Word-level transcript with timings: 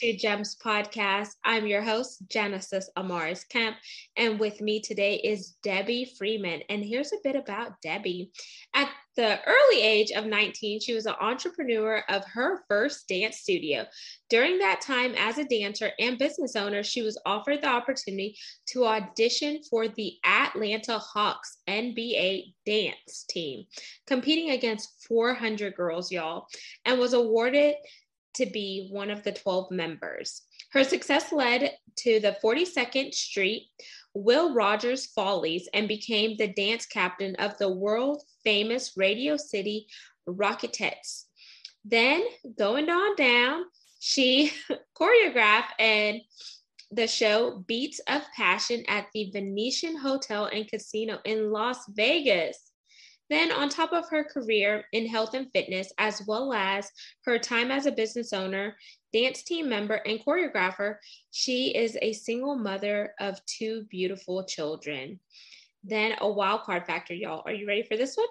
To 0.00 0.16
GEMS 0.16 0.56
Podcast. 0.56 1.32
I'm 1.44 1.66
your 1.66 1.82
host, 1.82 2.22
Genesis 2.30 2.88
Amaris 2.96 3.46
Kemp, 3.46 3.76
and 4.16 4.40
with 4.40 4.62
me 4.62 4.80
today 4.80 5.16
is 5.16 5.56
Debbie 5.62 6.10
Freeman. 6.16 6.62
And 6.70 6.82
here's 6.82 7.12
a 7.12 7.20
bit 7.22 7.36
about 7.36 7.82
Debbie. 7.82 8.30
At 8.72 8.88
the 9.16 9.38
early 9.46 9.82
age 9.82 10.10
of 10.12 10.24
19, 10.24 10.80
she 10.80 10.94
was 10.94 11.04
an 11.04 11.16
entrepreneur 11.20 12.02
of 12.08 12.24
her 12.24 12.62
first 12.66 13.08
dance 13.08 13.38
studio. 13.38 13.84
During 14.30 14.58
that 14.60 14.80
time, 14.80 15.14
as 15.18 15.36
a 15.36 15.44
dancer 15.44 15.90
and 15.98 16.16
business 16.16 16.56
owner, 16.56 16.82
she 16.82 17.02
was 17.02 17.20
offered 17.26 17.60
the 17.60 17.68
opportunity 17.68 18.38
to 18.68 18.86
audition 18.86 19.60
for 19.68 19.88
the 19.88 20.14
Atlanta 20.24 20.98
Hawks 20.98 21.58
NBA 21.68 22.54
dance 22.64 23.26
team, 23.28 23.66
competing 24.06 24.52
against 24.52 25.04
400 25.06 25.74
girls, 25.74 26.10
y'all, 26.10 26.46
and 26.86 26.98
was 26.98 27.12
awarded 27.12 27.74
to 28.34 28.46
be 28.46 28.88
one 28.90 29.10
of 29.10 29.22
the 29.22 29.32
12 29.32 29.70
members. 29.70 30.42
Her 30.72 30.84
success 30.84 31.32
led 31.32 31.72
to 31.96 32.20
the 32.20 32.36
42nd 32.42 33.12
Street 33.14 33.68
Will 34.14 34.54
Rogers 34.54 35.06
Follies 35.06 35.68
and 35.72 35.88
became 35.88 36.36
the 36.36 36.52
dance 36.52 36.86
captain 36.86 37.36
of 37.36 37.56
the 37.58 37.72
world 37.72 38.22
famous 38.44 38.96
Radio 38.96 39.36
City 39.36 39.86
Rockettes. 40.28 41.24
Then, 41.84 42.24
going 42.58 42.88
on 42.88 43.16
down, 43.16 43.64
she 44.00 44.52
choreographed 45.00 45.72
and 45.78 46.20
the 46.90 47.06
show 47.06 47.64
Beats 47.66 48.00
of 48.08 48.22
Passion 48.36 48.84
at 48.88 49.06
the 49.14 49.30
Venetian 49.30 49.96
Hotel 49.96 50.46
and 50.46 50.68
Casino 50.68 51.20
in 51.24 51.52
Las 51.52 51.78
Vegas. 51.90 52.69
Then, 53.30 53.52
on 53.52 53.68
top 53.68 53.92
of 53.92 54.08
her 54.10 54.24
career 54.24 54.84
in 54.92 55.06
health 55.06 55.34
and 55.34 55.50
fitness, 55.52 55.92
as 55.98 56.20
well 56.26 56.52
as 56.52 56.90
her 57.24 57.38
time 57.38 57.70
as 57.70 57.86
a 57.86 57.92
business 57.92 58.32
owner, 58.32 58.76
dance 59.12 59.44
team 59.44 59.68
member, 59.68 59.94
and 59.94 60.18
choreographer, 60.18 60.96
she 61.30 61.68
is 61.68 61.96
a 62.02 62.12
single 62.12 62.56
mother 62.56 63.14
of 63.20 63.40
two 63.46 63.84
beautiful 63.88 64.44
children. 64.44 65.20
Then, 65.84 66.16
a 66.20 66.28
wild 66.28 66.62
card 66.62 66.86
factor, 66.86 67.14
y'all. 67.14 67.42
Are 67.46 67.52
you 67.52 67.68
ready 67.68 67.84
for 67.84 67.96
this 67.96 68.16
one? 68.16 68.26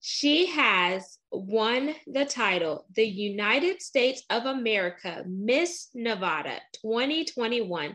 She 0.00 0.46
has 0.46 1.18
won 1.30 1.94
the 2.06 2.24
title, 2.24 2.86
the 2.94 3.04
United 3.04 3.82
States 3.82 4.22
of 4.30 4.46
America 4.46 5.22
Miss 5.26 5.88
Nevada 5.92 6.60
2021, 6.80 7.94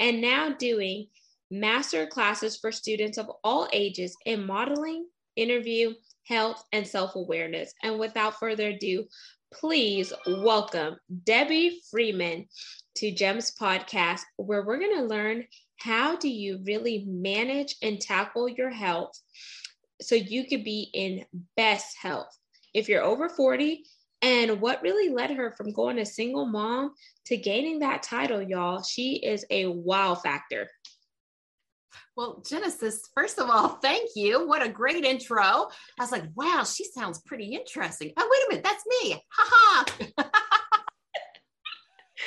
and 0.00 0.20
now 0.20 0.54
doing 0.54 1.06
master 1.50 2.06
classes 2.06 2.56
for 2.56 2.72
students 2.72 3.18
of 3.18 3.30
all 3.44 3.68
ages 3.72 4.16
in 4.24 4.46
modeling, 4.46 5.06
interview, 5.36 5.94
health, 6.24 6.64
and 6.72 6.86
self 6.86 7.14
awareness. 7.14 7.72
And 7.82 7.98
without 7.98 8.38
further 8.38 8.68
ado, 8.68 9.04
please 9.52 10.12
welcome 10.26 10.96
Debbie 11.24 11.80
Freeman 11.90 12.46
to 12.96 13.10
GEMS 13.10 13.52
podcast, 13.60 14.20
where 14.36 14.64
we're 14.64 14.78
going 14.78 14.96
to 14.96 15.04
learn 15.04 15.44
how 15.78 16.16
do 16.16 16.28
you 16.28 16.60
really 16.64 17.04
manage 17.08 17.76
and 17.82 18.00
tackle 18.00 18.48
your 18.48 18.70
health 18.70 19.18
so 20.00 20.14
you 20.14 20.46
could 20.46 20.64
be 20.64 20.90
in 20.92 21.24
best 21.56 21.96
health. 22.00 22.36
If 22.74 22.88
you're 22.88 23.02
over 23.02 23.28
40, 23.28 23.84
and 24.22 24.60
what 24.60 24.82
really 24.82 25.08
led 25.08 25.30
her 25.30 25.54
from 25.56 25.72
going 25.72 25.98
a 25.98 26.04
single 26.04 26.44
mom 26.44 26.92
to 27.26 27.36
gaining 27.36 27.78
that 27.78 28.02
title, 28.02 28.42
y'all, 28.42 28.82
she 28.82 29.14
is 29.14 29.44
a 29.50 29.66
wow 29.66 30.14
factor. 30.14 30.68
Well, 32.20 32.44
Genesis, 32.46 33.08
first 33.14 33.38
of 33.38 33.48
all, 33.48 33.68
thank 33.82 34.10
you. 34.14 34.46
What 34.46 34.62
a 34.62 34.68
great 34.68 35.06
intro. 35.06 35.40
I 35.40 35.68
was 35.98 36.12
like, 36.12 36.24
wow, 36.34 36.64
she 36.64 36.84
sounds 36.84 37.22
pretty 37.22 37.54
interesting. 37.54 38.12
Oh, 38.14 38.28
wait 38.30 38.42
a 38.46 38.50
minute, 38.50 38.62
that's 38.62 38.84
me. 38.86 39.24
Ha 39.32 39.48
ha. 39.50 39.84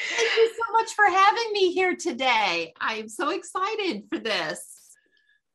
thank 0.09 0.35
you 0.35 0.51
so 0.57 0.71
much 0.71 0.89
for 0.95 1.05
having 1.05 1.51
me 1.53 1.73
here 1.73 1.95
today. 1.95 2.73
I'm 2.81 3.07
so 3.07 3.29
excited 3.29 4.05
for 4.11 4.17
this. 4.17 4.95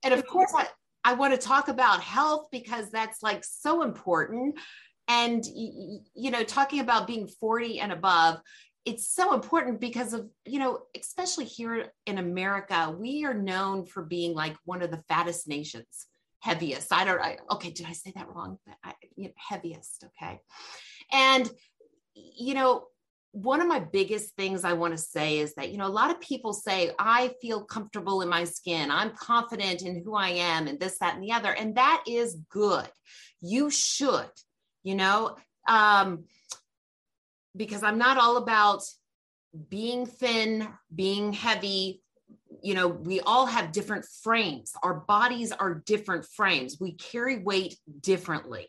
And 0.04 0.15
of 0.15 0.25
course, 0.25 0.53
I, 0.56 0.69
I 1.03 1.15
want 1.15 1.34
to 1.34 1.44
talk 1.44 1.66
about 1.66 2.00
health 2.00 2.47
because 2.53 2.93
that's 2.93 3.25
like 3.25 3.43
so 3.44 3.82
important. 3.82 4.54
And, 5.09 5.43
you 5.44 6.31
know, 6.31 6.44
talking 6.44 6.78
about 6.78 7.09
being 7.09 7.27
40 7.27 7.81
and 7.81 7.91
above, 7.91 8.38
it's 8.84 9.12
so 9.15 9.34
important 9.34 9.81
because 9.81 10.12
of 10.12 10.28
you 10.44 10.59
know 10.59 10.81
especially 10.99 11.44
here 11.44 11.93
in 12.06 12.19
america 12.19 12.94
we 12.99 13.25
are 13.25 13.34
known 13.34 13.84
for 13.84 14.03
being 14.03 14.34
like 14.34 14.56
one 14.65 14.83
of 14.83 14.91
the 14.91 15.03
fattest 15.09 15.49
nations 15.49 16.06
heaviest. 16.41 16.93
I 16.93 17.05
don't 17.05 17.21
I, 17.21 17.39
okay 17.53 17.71
did 17.71 17.87
i 17.87 17.93
say 17.93 18.12
that 18.15 18.28
wrong? 18.28 18.59
I, 18.84 18.94
you 19.16 19.25
know, 19.25 19.34
heaviest 19.37 20.05
okay? 20.05 20.41
And 21.12 21.50
you 22.15 22.55
know 22.55 22.84
one 23.33 23.61
of 23.61 23.69
my 23.69 23.78
biggest 23.78 24.34
things 24.37 24.65
i 24.65 24.72
want 24.72 24.93
to 24.93 24.99
say 24.99 25.39
is 25.39 25.55
that 25.55 25.71
you 25.71 25.77
know 25.77 25.87
a 25.87 25.99
lot 26.00 26.10
of 26.10 26.19
people 26.19 26.53
say 26.53 26.91
i 26.99 27.31
feel 27.41 27.62
comfortable 27.62 28.22
in 28.22 28.28
my 28.28 28.45
skin. 28.45 28.91
I'm 28.91 29.10
confident 29.10 29.83
in 29.83 30.03
who 30.03 30.15
i 30.15 30.31
am 30.31 30.66
and 30.66 30.81
this 30.81 30.99
that 30.99 31.15
and 31.15 31.22
the 31.22 31.33
other 31.33 31.53
and 31.53 31.77
that 31.77 32.05
is 32.06 32.37
good. 32.50 32.89
You 33.41 33.71
should 33.71 34.31
you 34.83 34.95
know? 34.95 35.37
Um 35.69 36.25
because 37.56 37.82
I'm 37.82 37.98
not 37.98 38.19
all 38.19 38.36
about 38.36 38.82
being 39.69 40.06
thin, 40.06 40.69
being 40.94 41.32
heavy. 41.32 42.03
You 42.62 42.75
know, 42.75 42.88
we 42.88 43.20
all 43.20 43.47
have 43.47 43.72
different 43.72 44.04
frames. 44.22 44.72
Our 44.82 44.94
bodies 44.94 45.53
are 45.53 45.82
different 45.86 46.26
frames. 46.26 46.78
We 46.81 46.92
carry 46.92 47.38
weight 47.38 47.76
differently. 48.00 48.69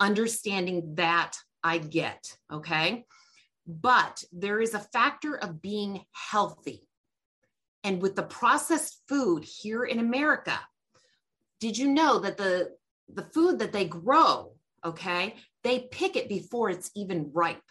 Understanding 0.00 0.94
that 0.96 1.36
I 1.62 1.78
get, 1.78 2.36
okay? 2.52 3.04
But 3.66 4.22
there 4.32 4.60
is 4.60 4.74
a 4.74 4.78
factor 4.78 5.36
of 5.36 5.60
being 5.60 6.04
healthy. 6.12 6.86
And 7.84 8.00
with 8.00 8.16
the 8.16 8.22
processed 8.22 9.02
food 9.08 9.44
here 9.44 9.84
in 9.84 9.98
America, 9.98 10.58
did 11.60 11.76
you 11.76 11.88
know 11.88 12.18
that 12.20 12.36
the 12.36 12.70
the 13.12 13.28
food 13.34 13.58
that 13.58 13.72
they 13.72 13.86
grow, 13.86 14.52
okay, 14.84 15.34
they 15.64 15.88
pick 15.90 16.16
it 16.16 16.28
before 16.28 16.70
it's 16.70 16.90
even 16.94 17.30
ripe. 17.32 17.62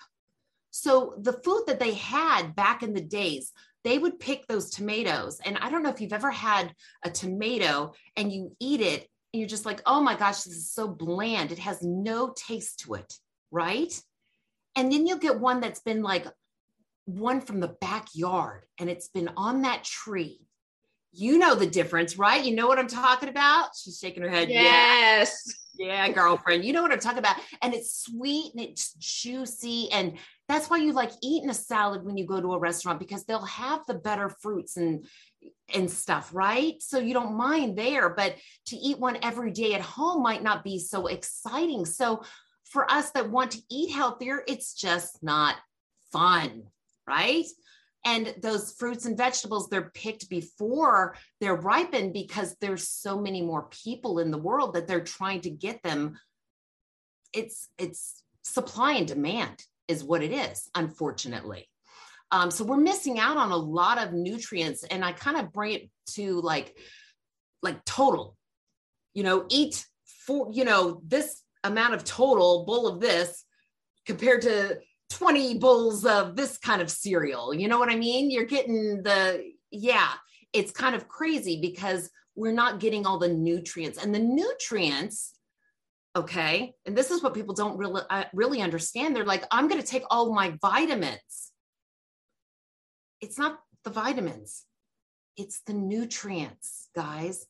So 0.72 1.16
the 1.20 1.34
food 1.34 1.64
that 1.68 1.80
they 1.80 1.94
had 1.94 2.56
back 2.56 2.84
in 2.84 2.94
the 2.94 3.02
days, 3.02 3.52
they 3.84 3.98
would 3.98 4.20
pick 4.20 4.48
those 4.48 4.70
tomatoes. 4.70 5.40
And 5.46 5.58
I 5.58 5.70
don't 5.70 5.84
know 5.84 5.90
if 5.90 6.02
you've 6.02 6.14
ever 6.14 6.32
had 6.32 6.74
a 7.04 7.10
tomato 7.10 7.94
and 8.16 8.32
you 8.32 8.56
eat 8.60 8.82
it 8.82 9.08
and 9.34 9.40
you're 9.40 9.48
just 9.48 9.66
like, 9.66 9.82
oh 9.86 10.02
my 10.02 10.16
gosh, 10.16 10.44
this 10.44 10.56
is 10.56 10.72
so 10.72 10.88
bland. 10.88 11.52
It 11.52 11.60
has 11.60 11.82
no 11.82 12.34
taste 12.36 12.80
to 12.82 12.96
it, 12.96 13.14
right? 13.52 13.94
And 14.76 14.92
then 14.92 15.08
you'll 15.08 15.18
get 15.20 15.40
one 15.40 15.60
that's 15.62 15.80
been 15.80 16.04
like 16.04 16.28
one 17.06 17.40
from 17.42 17.60
the 17.60 17.76
backyard 17.80 18.66
and 18.78 18.90
it's 18.90 19.08
been 19.08 19.30
on 19.38 19.62
that 19.62 19.84
tree. 19.84 20.42
You 21.14 21.38
know 21.40 21.56
the 21.56 21.66
difference, 21.66 22.18
right? 22.18 22.44
You 22.44 22.56
know 22.56 22.68
what 22.68 22.78
I'm 22.78 22.88
talking 22.88 23.30
about? 23.30 23.70
She's 23.82 23.98
shaking 23.98 24.24
her 24.24 24.30
head. 24.30 24.50
Yes. 24.50 25.42
Yeah, 25.48 25.64
yeah 25.78 26.10
girlfriend. 26.10 26.66
You 26.66 26.74
know 26.74 26.82
what 26.82 26.92
I'm 26.92 27.00
talking 27.00 27.20
about. 27.20 27.38
And 27.62 27.74
it's 27.74 28.04
sweet 28.04 28.54
and 28.54 28.64
it's 28.64 28.94
juicy 28.94 29.90
and 29.92 30.18
that's 30.48 30.70
why 30.70 30.78
you 30.78 30.94
like 30.94 31.12
eating 31.22 31.50
a 31.50 31.54
salad 31.54 32.06
when 32.06 32.18
you 32.18 32.26
go 32.26 32.40
to 32.40 32.54
a 32.54 32.60
restaurant 32.60 33.00
because 33.00 33.26
they'll 33.26 33.46
have 33.46 33.82
the 33.86 33.96
better 33.96 34.30
fruits 34.30 34.78
and 34.78 35.06
and 35.74 35.92
stuff, 35.92 36.30
right? 36.34 36.82
So 36.82 37.00
you 37.00 37.14
don't 37.14 37.36
mind 37.36 37.78
there, 37.78 38.10
but 38.10 38.36
to 38.68 38.76
eat 38.78 39.00
one 39.00 39.18
every 39.22 39.52
day 39.52 39.74
at 39.74 39.82
home 39.82 40.24
might 40.24 40.44
not 40.44 40.64
be 40.64 40.80
so 40.80 41.08
exciting. 41.08 41.86
So 41.86 42.24
for 42.66 42.90
us 42.90 43.12
that 43.12 43.30
want 43.30 43.52
to 43.52 43.62
eat 43.70 43.92
healthier, 43.92 44.44
it's 44.48 44.74
just 44.74 45.22
not 45.22 45.56
fun, 46.12 46.64
right? 47.08 47.46
And 48.06 48.34
those 48.42 48.74
fruits 48.74 49.06
and 49.06 49.18
vegetables, 49.18 49.68
they're 49.68 49.92
picked 49.94 50.30
before 50.30 51.16
they're 51.42 51.56
ripened 51.56 52.14
because 52.14 52.56
there's 52.62 52.88
so 52.88 53.20
many 53.20 53.42
more 53.42 53.68
people 53.84 54.20
in 54.20 54.32
the 54.32 54.38
world 54.38 54.76
that 54.76 54.88
they're 54.88 55.04
trying 55.04 55.42
to 55.42 55.50
get 55.50 55.84
them. 55.84 56.18
It's 57.34 57.68
it's 57.78 58.24
supply 58.44 58.94
and 58.94 59.08
demand 59.08 59.62
is 59.88 60.04
what 60.04 60.24
it 60.24 60.32
is, 60.32 60.70
unfortunately. 60.74 61.68
Um, 62.32 62.52
so 62.52 62.64
we're 62.64 62.78
missing 62.78 63.20
out 63.20 63.38
on 63.38 63.52
a 63.52 63.58
lot 63.58 63.98
of 63.98 64.14
nutrients. 64.14 64.84
And 64.84 65.04
I 65.04 65.12
kind 65.14 65.38
of 65.38 65.54
bring 65.54 65.74
it 65.74 65.90
to 66.12 66.42
like, 66.42 66.78
like 67.62 67.84
total, 67.86 68.38
you 69.14 69.24
know, 69.24 69.46
eat 69.50 69.86
for, 70.26 70.50
you 70.52 70.66
know, 70.66 71.02
this 71.06 71.42
amount 71.64 71.94
of 71.94 72.04
total 72.04 72.66
bowl 72.66 72.88
of 72.88 73.00
this 73.00 73.44
compared 74.06 74.42
to 74.44 74.80
20 75.12 75.58
bowls 75.60 76.06
of 76.06 76.36
this 76.36 76.58
kind 76.58 76.82
of 76.82 76.90
cereal. 76.92 77.54
You 77.54 77.68
know 77.68 77.80
what 77.80 77.90
I 77.90 77.96
mean? 77.96 78.30
You're 78.30 78.46
getting 78.46 79.04
the, 79.04 79.44
yeah, 79.72 80.10
it's 80.54 80.72
kind 80.72 80.96
of 80.96 81.08
crazy 81.08 81.60
because 81.62 82.10
we're 82.36 82.54
not 82.54 82.80
getting 82.80 83.06
all 83.06 83.18
the 83.18 83.34
nutrients 83.34 83.98
and 83.98 84.14
the 84.14 84.20
nutrients 84.20 85.38
Okay. 86.18 86.74
And 86.88 86.98
this 86.98 87.12
is 87.12 87.22
what 87.22 87.36
people 87.36 87.54
don't 87.54 87.78
really, 87.78 88.02
uh, 88.10 88.24
really 88.34 88.62
understand. 88.62 89.16
They're 89.16 89.24
like, 89.24 89.44
I'm 89.52 89.68
going 89.68 89.80
to 89.80 89.86
take 89.86 90.04
all 90.10 90.34
my 90.34 90.58
vitamins. 90.64 91.52
It's 93.22 93.38
not 93.38 93.60
the 93.84 93.92
vitamins, 93.92 94.64
it's 95.38 95.62
the 95.62 95.74
nutrients, 95.74 96.90
guys. 96.96 97.46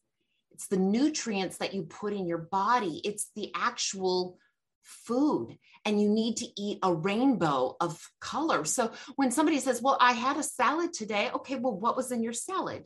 It's 0.51 0.67
the 0.67 0.77
nutrients 0.77 1.57
that 1.57 1.75
you 1.75 1.83
put 1.83 2.13
in 2.13 2.27
your 2.27 2.39
body, 2.39 2.99
it's 3.05 3.31
the 3.35 3.51
actual 3.55 4.37
food. 4.83 5.57
And 5.87 5.99
you 5.99 6.09
need 6.09 6.37
to 6.37 6.47
eat 6.61 6.77
a 6.83 6.93
rainbow 6.93 7.75
of 7.79 7.99
color. 8.21 8.63
So 8.65 8.91
when 9.15 9.31
somebody 9.31 9.59
says, 9.59 9.81
Well, 9.81 9.97
I 9.99 10.11
had 10.11 10.37
a 10.37 10.43
salad 10.43 10.93
today, 10.93 11.31
okay, 11.33 11.55
well, 11.55 11.75
what 11.75 11.97
was 11.97 12.11
in 12.11 12.21
your 12.21 12.33
salad? 12.33 12.83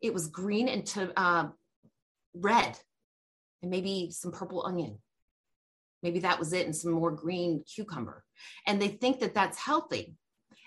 It 0.00 0.12
was 0.12 0.26
green 0.26 0.66
and 0.66 0.84
to, 0.86 1.12
uh, 1.16 1.48
red 2.34 2.78
and 3.60 3.70
maybe 3.70 4.10
some 4.10 4.32
purple 4.32 4.64
onion 4.64 4.98
Maybe 6.02 6.20
that 6.20 6.38
was 6.38 6.52
it, 6.52 6.66
and 6.66 6.74
some 6.74 6.92
more 6.92 7.10
green 7.10 7.62
cucumber. 7.64 8.24
And 8.66 8.80
they 8.80 8.88
think 8.88 9.20
that 9.20 9.34
that's 9.34 9.58
healthy. 9.58 10.14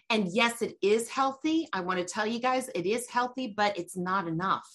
And 0.09 0.27
yes, 0.27 0.61
it 0.61 0.75
is 0.81 1.09
healthy. 1.09 1.67
I 1.73 1.79
want 1.81 1.99
to 1.99 2.05
tell 2.05 2.27
you 2.27 2.39
guys, 2.39 2.69
it 2.75 2.85
is 2.85 3.09
healthy, 3.09 3.53
but 3.55 3.77
it's 3.77 3.97
not 3.97 4.27
enough. 4.27 4.67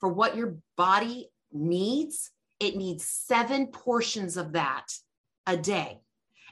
For 0.00 0.08
what 0.08 0.36
your 0.36 0.56
body 0.76 1.30
needs, 1.52 2.30
it 2.58 2.76
needs 2.76 3.04
seven 3.04 3.66
portions 3.66 4.36
of 4.36 4.52
that 4.52 4.86
a 5.46 5.56
day. 5.56 6.00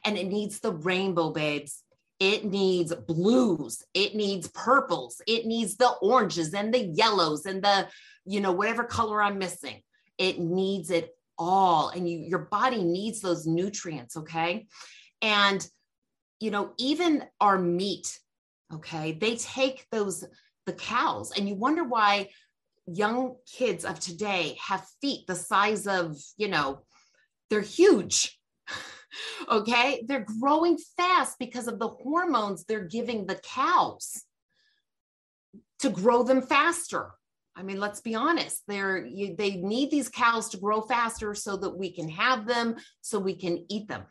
And 0.04 0.16
it 0.16 0.26
needs 0.26 0.60
the 0.60 0.72
rainbow, 0.72 1.30
babes. 1.30 1.82
It 2.20 2.44
needs 2.44 2.94
blues. 2.94 3.82
It 3.94 4.14
needs 4.14 4.48
purples. 4.48 5.20
It 5.26 5.46
needs 5.46 5.76
the 5.76 5.90
oranges 6.00 6.54
and 6.54 6.72
the 6.72 6.84
yellows 6.84 7.46
and 7.46 7.62
the, 7.62 7.88
you 8.24 8.40
know, 8.40 8.52
whatever 8.52 8.84
color 8.84 9.22
I'm 9.22 9.38
missing. 9.38 9.82
It 10.18 10.38
needs 10.38 10.90
it 10.90 11.10
all 11.38 11.88
and 11.88 12.08
you 12.08 12.18
your 12.18 12.40
body 12.50 12.82
needs 12.82 13.20
those 13.20 13.46
nutrients 13.46 14.16
okay 14.16 14.66
and 15.22 15.66
you 16.40 16.50
know 16.50 16.72
even 16.78 17.24
our 17.40 17.58
meat 17.58 18.18
okay 18.72 19.12
they 19.12 19.36
take 19.36 19.86
those 19.90 20.24
the 20.66 20.72
cows 20.72 21.32
and 21.36 21.48
you 21.48 21.54
wonder 21.54 21.84
why 21.84 22.28
young 22.86 23.34
kids 23.46 23.84
of 23.84 23.98
today 23.98 24.56
have 24.60 24.86
feet 25.00 25.26
the 25.26 25.34
size 25.34 25.86
of 25.86 26.16
you 26.36 26.48
know 26.48 26.82
they're 27.50 27.60
huge 27.60 28.38
okay 29.50 30.04
they're 30.06 30.26
growing 30.40 30.78
fast 30.96 31.38
because 31.38 31.68
of 31.68 31.78
the 31.78 31.88
hormones 31.88 32.64
they're 32.64 32.88
giving 32.88 33.26
the 33.26 33.36
cows 33.36 34.24
to 35.78 35.90
grow 35.90 36.22
them 36.22 36.42
faster 36.42 37.10
I 37.56 37.62
mean, 37.62 37.78
let's 37.78 38.00
be 38.00 38.14
honest. 38.14 38.62
They're 38.66 39.06
you, 39.06 39.36
they 39.36 39.56
need 39.56 39.90
these 39.90 40.08
cows 40.08 40.48
to 40.50 40.56
grow 40.56 40.80
faster 40.80 41.34
so 41.34 41.56
that 41.58 41.76
we 41.76 41.92
can 41.92 42.08
have 42.08 42.46
them, 42.46 42.76
so 43.00 43.18
we 43.18 43.36
can 43.36 43.64
eat 43.68 43.86
them. 43.86 44.04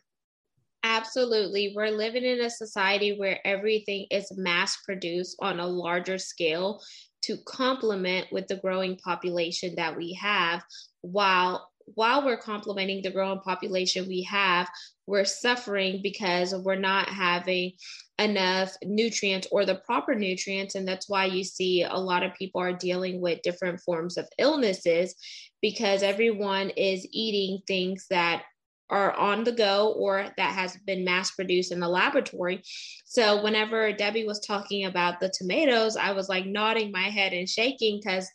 Absolutely. 0.83 1.73
We're 1.75 1.91
living 1.91 2.23
in 2.23 2.41
a 2.41 2.49
society 2.49 3.17
where 3.17 3.39
everything 3.45 4.05
is 4.11 4.31
mass 4.37 4.77
produced 4.85 5.37
on 5.41 5.59
a 5.59 5.67
larger 5.67 6.17
scale 6.17 6.81
to 7.23 7.37
complement 7.45 8.27
with 8.31 8.47
the 8.47 8.57
growing 8.57 8.97
population 8.97 9.75
that 9.75 9.95
we 9.95 10.13
have 10.13 10.63
while 11.01 11.69
while 11.95 12.25
we're 12.25 12.37
complementing 12.37 13.01
the 13.01 13.11
growing 13.11 13.39
population 13.39 14.07
we 14.07 14.23
have, 14.23 14.69
we're 15.07 15.25
suffering 15.25 15.99
because 16.01 16.55
we're 16.55 16.75
not 16.75 17.09
having 17.09 17.73
enough 18.19 18.75
nutrients 18.83 19.47
or 19.51 19.65
the 19.65 19.75
proper 19.75 20.15
nutrients. 20.15 20.75
And 20.75 20.87
that's 20.87 21.09
why 21.09 21.25
you 21.25 21.43
see 21.43 21.83
a 21.83 21.97
lot 21.97 22.23
of 22.23 22.33
people 22.35 22.61
are 22.61 22.73
dealing 22.73 23.21
with 23.21 23.41
different 23.41 23.79
forms 23.81 24.17
of 24.17 24.27
illnesses 24.37 25.15
because 25.61 26.03
everyone 26.03 26.69
is 26.71 27.07
eating 27.11 27.59
things 27.67 28.05
that 28.09 28.43
are 28.89 29.13
on 29.13 29.43
the 29.43 29.51
go 29.51 29.93
or 29.93 30.27
that 30.37 30.53
has 30.53 30.77
been 30.85 31.03
mass 31.03 31.31
produced 31.31 31.71
in 31.71 31.79
the 31.79 31.87
laboratory. 31.87 32.61
So 33.05 33.41
whenever 33.43 33.91
Debbie 33.91 34.27
was 34.27 34.39
talking 34.39 34.85
about 34.85 35.19
the 35.19 35.33
tomatoes, 35.35 35.97
I 35.97 36.11
was 36.11 36.29
like 36.29 36.45
nodding 36.45 36.91
my 36.91 37.09
head 37.09 37.33
and 37.33 37.49
shaking 37.49 37.99
because 38.03 38.29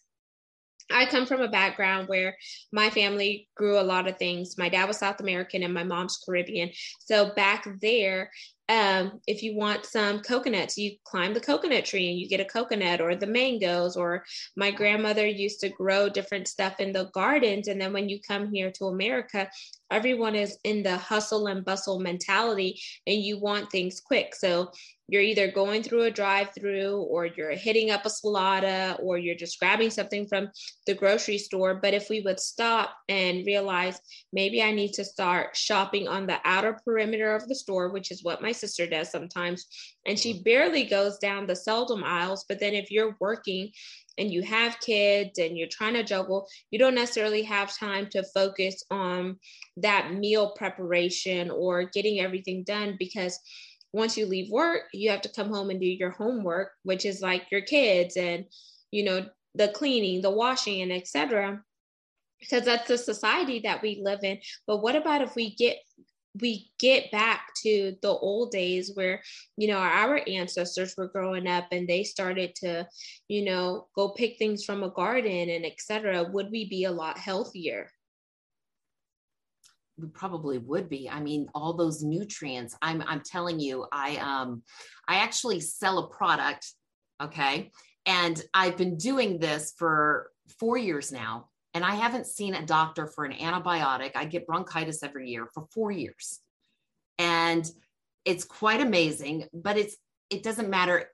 I 0.91 1.07
come 1.07 1.27
from 1.27 1.43
a 1.43 1.49
background 1.49 2.09
where 2.09 2.37
my 2.73 2.91
family 2.91 3.49
grew 3.57 3.79
a 3.79 3.83
lot 3.83 4.09
of 4.09 4.17
things. 4.19 4.57
My 4.59 4.69
dad 4.69 4.87
was 4.87 4.99
South 4.99 5.21
American 5.21 5.63
and 5.63 5.75
my 5.75 5.85
mom's 5.85 6.19
Caribbean. 6.25 6.71
So 7.01 7.35
back 7.35 7.67
there, 7.81 8.31
um, 8.69 9.21
if 9.27 9.43
you 9.43 9.57
want 9.57 9.87
some 9.87 10.21
coconuts, 10.21 10.77
you 10.77 10.97
climb 11.05 11.33
the 11.33 11.41
coconut 11.41 11.87
tree 11.87 12.11
and 12.11 12.19
you 12.19 12.29
get 12.29 12.41
a 12.41 12.45
coconut 12.45 13.01
or 13.01 13.17
the 13.17 13.27
mangoes. 13.27 13.97
Or 13.97 14.25
my 14.57 14.71
grandmother 14.71 15.27
used 15.27 15.61
to 15.61 15.71
grow 15.71 16.09
different 16.09 16.49
stuff 16.49 16.79
in 16.79 16.93
the 16.93 17.11
gardens. 17.15 17.69
And 17.69 17.81
then 17.81 17.95
when 17.95 18.09
you 18.11 18.21
come 18.21 18.53
here 18.53 18.71
to 18.73 18.87
America, 18.87 19.49
everyone 19.91 20.35
is 20.35 20.59
in 20.65 20.83
the 20.83 20.99
hustle 20.99 21.47
and 21.47 21.65
bustle 21.65 21.99
mentality 21.99 22.81
and 23.07 23.23
you 23.23 23.39
want 23.39 23.71
things 23.71 24.01
quick. 24.01 24.35
So 24.35 24.71
you're 25.11 25.23
either 25.23 25.51
going 25.51 25.83
through 25.83 26.03
a 26.03 26.11
drive 26.11 26.51
through 26.55 27.01
or 27.01 27.25
you're 27.25 27.57
hitting 27.57 27.91
up 27.91 28.05
a 28.05 28.11
Salata 28.11 29.03
or 29.03 29.17
you're 29.17 29.35
just 29.35 29.59
grabbing 29.59 29.91
something 29.91 30.27
from 30.29 30.51
the 30.87 30.95
grocery 30.95 31.39
store. 31.39 31.81
But 31.83 31.95
if 31.95 32.11
we 32.11 32.21
would 32.21 32.39
stop 32.39 32.91
and 33.09 33.47
realize 33.47 33.99
maybe 34.35 34.63
I 34.63 34.71
need 34.71 34.93
to 34.95 35.05
start 35.05 35.57
shopping 35.57 36.07
on 36.09 36.27
the 36.27 36.39
outer 36.45 36.79
perimeter 36.85 37.35
of 37.35 37.49
the 37.49 37.55
store, 37.55 37.89
which 37.89 38.11
is 38.11 38.23
what 38.23 38.43
my 38.43 38.53
sister 38.59 38.87
does 38.87 39.11
sometimes, 39.11 39.67
and 40.07 40.19
she 40.19 40.35
mm-hmm. 40.35 40.43
barely 40.43 40.85
goes 40.85 41.19
down 41.19 41.47
the 41.47 41.57
seldom 41.57 42.03
aisles. 42.05 42.45
But 42.49 42.61
then 42.61 42.75
if 42.75 42.91
you're 42.91 43.17
working 43.21 43.71
and 44.19 44.31
you 44.31 44.43
have 44.43 44.81
kids 44.81 45.39
and 45.39 45.57
you're 45.57 45.69
trying 45.71 45.95
to 45.95 46.03
juggle, 46.03 46.47
you 46.71 46.79
don't 46.79 46.95
necessarily 46.95 47.43
have 47.43 47.77
time 47.77 48.09
to 48.11 48.25
focus 48.35 48.83
on 48.91 49.39
that 49.77 50.13
meal 50.13 50.53
preparation 50.57 51.51
or 51.51 51.85
getting 51.85 52.21
everything 52.21 52.65
done 52.65 52.97
because 52.99 53.39
once 53.93 54.17
you 54.17 54.27
leave 54.27 54.51
work, 54.51 54.83
you 54.93 55.11
have 55.11 55.23
to 55.23 55.33
come 55.33 55.49
home 55.49 55.71
and 55.71 55.81
do 55.81 55.87
your 55.87 56.11
homework, 56.11 56.73
which 56.83 57.05
is 57.05 57.23
like 57.23 57.45
your 57.51 57.63
kids 57.63 58.17
and, 58.17 58.45
you 58.91 59.05
know, 59.05 59.27
the 59.55 59.69
cleaning, 59.69 60.21
the 60.21 60.31
washing, 60.31 60.83
and 60.83 60.93
etc. 60.93 61.63
Because 62.39 62.65
that's 62.65 62.87
the 62.87 62.99
society 62.99 63.61
that 63.61 63.83
we 63.83 64.01
live 64.03 64.21
in. 64.23 64.39
But 64.67 64.83
what 64.83 64.95
about 64.95 65.23
if 65.23 65.35
we 65.35 65.55
get 65.55 65.79
we 66.41 66.71
get 66.79 67.11
back 67.11 67.49
to 67.63 67.97
the 68.03 68.09
old 68.09 68.51
days 68.51 68.93
where 68.95 69.23
you 69.57 69.69
know 69.69 69.79
our 69.79 70.21
ancestors 70.29 70.95
were 70.97 71.09
growing 71.09 71.47
up 71.47 71.67
and 71.73 71.89
they 71.89 72.05
started 72.05 72.55
to 72.55 72.87
you 73.29 73.45
know 73.45 73.87
go 73.95 74.11
pick 74.11 74.37
things 74.39 74.65
from 74.65 74.83
a 74.83 74.91
garden 74.91 75.49
and 75.51 75.65
etc 75.65 76.25
would 76.25 76.51
we 76.51 76.69
be 76.69 76.85
a 76.85 76.91
lot 76.93 77.19
healthier? 77.19 77.91
We 80.01 80.07
probably 80.09 80.59
would 80.59 80.89
be. 80.89 81.11
I 81.11 81.21
mean 81.21 81.49
all 81.55 81.73
those 81.73 82.03
nutrients 82.03 82.77
i'm 82.83 83.03
i'm 83.07 83.23
telling 83.25 83.59
you 83.59 83.87
i 83.93 84.17
um 84.17 84.63
i 85.09 85.17
actually 85.17 85.61
sell 85.61 85.99
a 85.99 86.09
product 86.09 86.67
okay? 87.21 87.71
And 88.07 88.41
i've 88.55 88.77
been 88.77 88.97
doing 88.97 89.39
this 89.39 89.75
for 89.77 90.31
4 90.61 90.79
years 90.79 91.13
now 91.13 91.49
and 91.75 91.85
i 91.85 91.95
haven't 91.95 92.27
seen 92.27 92.55
a 92.55 92.67
doctor 92.67 93.07
for 93.07 93.25
an 93.25 93.33
antibiotic. 93.33 94.13
I 94.15 94.25
get 94.25 94.47
bronchitis 94.47 95.03
every 95.03 95.29
year 95.31 95.49
for 95.53 95.67
4 95.73 95.91
years. 95.91 96.41
And 97.19 97.69
it's 98.25 98.45
quite 98.45 98.81
amazing 98.81 99.45
but 99.53 99.77
it's 99.77 99.97
it 100.31 100.43
doesn't 100.43 100.69
matter 100.69 101.11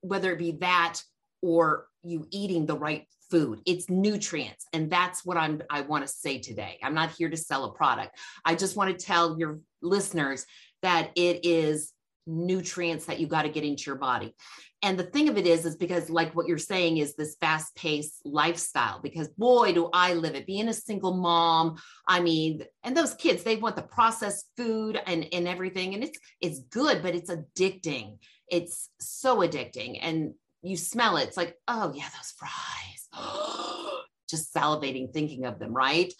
whether 0.00 0.32
it 0.32 0.38
be 0.38 0.52
that 0.52 1.00
or 1.42 1.86
you 2.02 2.26
eating 2.30 2.66
the 2.66 2.76
right 2.76 3.06
food. 3.30 3.60
It's 3.66 3.88
nutrients. 3.88 4.66
And 4.72 4.90
that's 4.90 5.24
what 5.24 5.36
i'm 5.36 5.62
i 5.70 5.80
want 5.80 6.06
to 6.06 6.12
say 6.12 6.38
today. 6.38 6.78
I'm 6.82 6.94
not 6.94 7.10
here 7.12 7.30
to 7.30 7.36
sell 7.36 7.64
a 7.64 7.72
product. 7.72 8.16
I 8.44 8.54
just 8.54 8.76
want 8.76 8.90
to 8.90 9.06
tell 9.06 9.38
your 9.38 9.60
listeners 9.82 10.46
that 10.82 11.10
it 11.16 11.44
is 11.44 11.93
nutrients 12.26 13.06
that 13.06 13.20
you 13.20 13.26
got 13.26 13.42
to 13.42 13.48
get 13.48 13.64
into 13.64 13.84
your 13.86 13.96
body. 13.96 14.34
And 14.82 14.98
the 14.98 15.04
thing 15.04 15.28
of 15.28 15.38
it 15.38 15.46
is 15.46 15.64
is 15.64 15.76
because 15.76 16.10
like 16.10 16.34
what 16.34 16.46
you're 16.46 16.58
saying 16.58 16.98
is 16.98 17.14
this 17.14 17.36
fast 17.40 17.74
paced 17.74 18.20
lifestyle 18.24 19.00
because 19.02 19.28
boy 19.28 19.72
do 19.72 19.88
i 19.92 20.12
live 20.12 20.34
it. 20.34 20.46
Being 20.46 20.68
a 20.68 20.74
single 20.74 21.16
mom 21.16 21.76
i 22.06 22.20
mean 22.20 22.64
and 22.82 22.96
those 22.96 23.14
kids 23.14 23.42
they 23.42 23.56
want 23.56 23.76
the 23.76 23.82
processed 23.82 24.46
food 24.56 25.00
and 25.06 25.26
and 25.32 25.48
everything 25.48 25.94
and 25.94 26.04
it's 26.04 26.18
it's 26.40 26.60
good 26.70 27.02
but 27.02 27.14
it's 27.14 27.30
addicting. 27.30 28.18
It's 28.48 28.90
so 29.00 29.38
addicting 29.38 29.98
and 30.02 30.34
you 30.62 30.76
smell 30.76 31.16
it 31.16 31.28
it's 31.28 31.36
like 31.36 31.56
oh 31.68 31.92
yeah 31.94 32.08
those 32.16 32.34
fries. 32.36 33.08
Just 34.30 34.54
salivating 34.54 35.12
thinking 35.12 35.44
of 35.44 35.58
them, 35.58 35.72
right? 35.72 36.12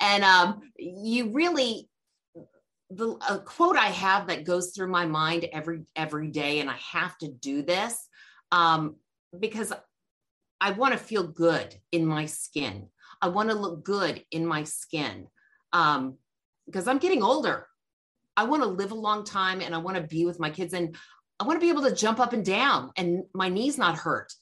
And 0.00 0.24
um, 0.24 0.60
you 0.78 1.30
really, 1.32 1.88
the 2.90 3.16
a 3.28 3.38
quote 3.38 3.76
I 3.76 3.86
have 3.86 4.28
that 4.28 4.44
goes 4.44 4.70
through 4.70 4.88
my 4.88 5.06
mind 5.06 5.46
every 5.52 5.84
every 5.94 6.28
day, 6.28 6.60
and 6.60 6.70
I 6.70 6.76
have 6.92 7.16
to 7.18 7.28
do 7.28 7.62
this 7.62 8.08
um, 8.52 8.96
because 9.38 9.72
I 10.60 10.70
want 10.72 10.92
to 10.92 10.98
feel 10.98 11.26
good 11.26 11.74
in 11.92 12.06
my 12.06 12.26
skin. 12.26 12.88
I 13.20 13.28
want 13.28 13.50
to 13.50 13.56
look 13.56 13.84
good 13.84 14.22
in 14.30 14.46
my 14.46 14.64
skin 14.64 15.26
um, 15.72 16.16
because 16.66 16.86
I'm 16.86 16.98
getting 16.98 17.22
older. 17.22 17.66
I 18.36 18.44
want 18.44 18.62
to 18.62 18.68
live 18.68 18.92
a 18.92 18.96
long 18.96 19.24
time, 19.24 19.60
and 19.60 19.74
I 19.74 19.78
want 19.78 19.96
to 19.96 20.02
be 20.02 20.26
with 20.26 20.38
my 20.38 20.50
kids, 20.50 20.74
and 20.74 20.96
I 21.40 21.44
want 21.44 21.56
to 21.60 21.64
be 21.64 21.70
able 21.70 21.82
to 21.82 21.94
jump 21.94 22.20
up 22.20 22.32
and 22.32 22.44
down, 22.44 22.92
and 22.96 23.24
my 23.34 23.48
knees 23.48 23.78
not 23.78 23.96
hurt 23.96 24.32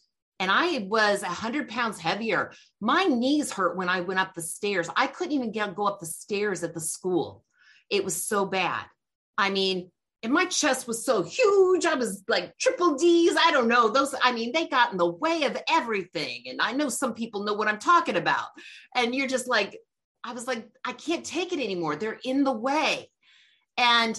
and 0.41 0.51
I 0.51 0.87
was 0.91 1.23
a 1.23 1.29
hundred 1.29 1.69
pounds 1.69 1.99
heavier. 1.99 2.53
My 2.81 3.05
knees 3.05 3.53
hurt 3.53 3.77
when 3.77 3.89
I 3.89 4.01
went 4.01 4.21
up 4.21 4.35
the 4.35 4.43
stairs. 4.43 4.89
I 4.97 5.07
couldn't 5.07 5.33
even 5.33 5.53
get 5.53 5.75
go 5.75 5.87
up 5.87 6.01
the 6.01 6.07
stairs 6.07 6.63
at 6.65 6.75
the 6.75 6.81
school. 6.81 7.45
It 7.91 8.05
was 8.05 8.21
so 8.21 8.45
bad. 8.45 8.85
I 9.37 9.51
mean, 9.51 9.91
and 10.25 10.33
my 10.33 10.47
chest 10.47 10.89
was 10.89 11.05
so 11.05 11.23
huge. 11.23 11.85
I 11.85 11.95
was 11.95 12.25
like 12.29 12.57
triple 12.59 12.95
D's. 12.95 13.37
I 13.37 13.51
don't 13.51 13.69
know. 13.69 13.91
Those, 13.91 14.15
I 14.23 14.33
mean, 14.33 14.53
they 14.53 14.67
got 14.67 14.91
in 14.91 14.97
the 14.97 15.07
way 15.07 15.43
of 15.43 15.57
everything. 15.69 16.45
And 16.47 16.63
I 16.63 16.73
know 16.73 16.89
some 16.89 17.13
people 17.13 17.45
know 17.45 17.53
what 17.53 17.69
I'm 17.69 17.79
talking 17.79 18.17
about. 18.17 18.47
And 18.95 19.15
you're 19.15 19.29
just 19.29 19.47
like, 19.47 19.79
I 20.25 20.33
was 20.33 20.47
like, 20.47 20.67
I 20.83 20.93
can't 20.93 21.27
take 21.27 21.53
it 21.53 21.63
anymore. 21.63 21.97
They're 21.97 22.19
in 22.25 22.43
the 22.43 22.53
way. 22.53 23.11
And 23.77 24.19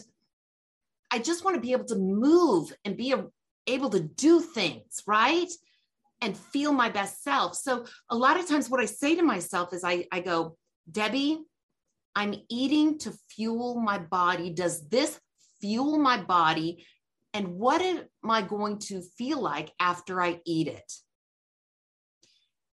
I 1.10 1.17
just 1.17 1.43
want 1.43 1.55
to 1.55 1.62
be 1.62 1.72
able 1.72 1.86
to 1.86 1.95
move 1.95 2.72
and 2.86 2.95
be 2.95 3.13
a, 3.13 3.25
able 3.65 3.89
to 3.89 4.00
do 4.00 4.41
things, 4.41 5.01
right? 5.07 5.50
And 6.22 6.38
feel 6.38 6.72
my 6.72 6.89
best 6.89 7.24
self. 7.24 7.55
So 7.55 7.86
a 8.12 8.15
lot 8.15 8.39
of 8.39 8.48
times 8.48 8.69
what 8.69 8.79
I 8.79 8.86
say 8.86 9.15
to 9.15 9.24
myself 9.24 9.74
is 9.74 9.84
I, 9.84 10.05
I 10.12 10.19
go, 10.19 10.55
Debbie, 10.91 11.39
I'm 12.15 12.36
eating 12.50 12.98
to 13.00 13.13
fuel 13.29 13.79
my 13.79 13.98
body. 13.98 14.50
Does 14.50 14.88
this 14.88 15.19
fuel 15.60 15.98
my 15.98 16.22
body? 16.22 16.86
And 17.34 17.55
what 17.55 17.81
am 17.81 18.05
I 18.24 18.41
going 18.41 18.79
to 18.88 19.01
feel 19.17 19.41
like 19.41 19.72
after 19.79 20.22
I 20.22 20.39
eat 20.45 20.67
it? 20.67 20.93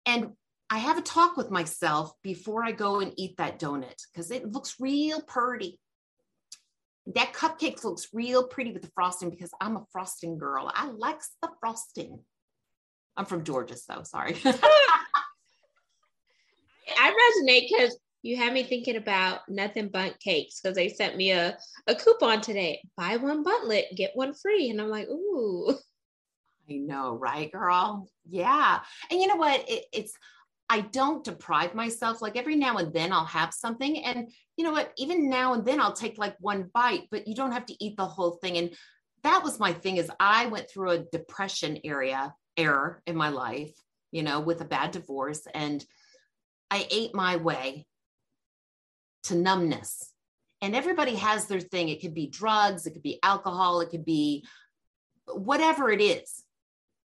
And 0.04 0.32
I 0.68 0.78
have 0.78 0.98
a 0.98 1.02
talk 1.02 1.36
with 1.36 1.50
myself 1.50 2.12
before 2.22 2.62
I 2.64 2.72
go 2.72 3.00
and 3.00 3.12
eat 3.16 3.38
that 3.38 3.58
donut 3.58 4.02
because 4.12 4.30
it 4.30 4.52
looks 4.52 4.76
real 4.78 5.20
pretty. 5.22 5.80
That 7.14 7.32
cupcake 7.32 7.82
looks 7.82 8.08
real 8.12 8.46
pretty 8.46 8.72
with 8.72 8.82
the 8.82 8.90
frosting 8.94 9.30
because 9.30 9.50
I'm 9.60 9.76
a 9.76 9.84
frosting 9.90 10.38
girl. 10.38 10.70
I 10.72 10.90
like 10.90 11.20
the 11.42 11.48
frosting. 11.58 12.20
I'm 13.16 13.24
from 13.24 13.42
Georgia, 13.44 13.76
so 13.76 14.02
sorry. 14.04 14.36
I 16.96 17.42
resonate 17.46 17.68
because 17.68 17.98
you 18.22 18.36
had 18.36 18.52
me 18.52 18.62
thinking 18.62 18.96
about 18.96 19.40
nothing 19.48 19.88
but 19.88 20.20
cakes 20.20 20.60
because 20.60 20.76
they 20.76 20.88
sent 20.88 21.16
me 21.16 21.30
a, 21.30 21.56
a 21.86 21.94
coupon 21.94 22.40
today. 22.40 22.82
Buy 22.96 23.16
one 23.16 23.44
Bundtlet, 23.44 23.96
get 23.96 24.10
one 24.14 24.34
free. 24.34 24.70
And 24.70 24.80
I'm 24.80 24.88
like, 24.88 25.08
ooh. 25.08 25.74
I 26.68 26.74
know, 26.74 27.14
right, 27.14 27.50
girl? 27.50 28.08
Yeah. 28.28 28.80
And 29.10 29.20
you 29.20 29.26
know 29.26 29.36
what? 29.36 29.64
It, 29.68 29.84
it's, 29.92 30.12
I 30.68 30.82
don't 30.82 31.24
deprive 31.24 31.74
myself. 31.74 32.20
Like 32.22 32.36
every 32.36 32.56
now 32.56 32.76
and 32.76 32.92
then 32.92 33.12
I'll 33.12 33.24
have 33.24 33.52
something. 33.54 34.04
And 34.04 34.30
you 34.56 34.64
know 34.64 34.72
what? 34.72 34.92
Even 34.98 35.28
now 35.28 35.54
and 35.54 35.64
then 35.64 35.80
I'll 35.80 35.94
take 35.94 36.18
like 36.18 36.36
one 36.40 36.70
bite, 36.74 37.08
but 37.10 37.26
you 37.26 37.34
don't 37.34 37.52
have 37.52 37.66
to 37.66 37.84
eat 37.84 37.96
the 37.96 38.06
whole 38.06 38.32
thing. 38.42 38.58
And 38.58 38.70
that 39.24 39.42
was 39.42 39.58
my 39.58 39.72
thing 39.72 39.96
is 39.96 40.10
I 40.20 40.46
went 40.46 40.70
through 40.70 40.90
a 40.90 41.04
depression 41.10 41.78
area 41.84 42.34
error 42.56 43.02
in 43.06 43.16
my 43.16 43.30
life, 43.30 43.72
you 44.12 44.22
know, 44.22 44.40
with 44.40 44.60
a 44.60 44.66
bad 44.66 44.92
divorce. 44.92 45.42
And 45.54 45.84
I 46.70 46.86
ate 46.90 47.14
my 47.14 47.36
way 47.36 47.86
to 49.24 49.34
numbness. 49.34 50.12
And 50.62 50.76
everybody 50.76 51.14
has 51.16 51.46
their 51.46 51.60
thing. 51.60 51.88
It 51.88 52.00
could 52.00 52.14
be 52.14 52.26
drugs, 52.26 52.86
it 52.86 52.92
could 52.92 53.02
be 53.02 53.18
alcohol, 53.22 53.80
it 53.80 53.90
could 53.90 54.04
be 54.04 54.44
whatever 55.26 55.90
it 55.90 56.00
is. 56.00 56.44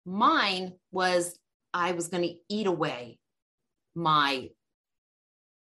Mine 0.05 0.73
was 0.91 1.39
I 1.75 1.93
was 1.93 2.09
going 2.09 2.23
to 2.25 2.35
eat 2.49 2.67
away 2.67 3.19
my 3.95 4.51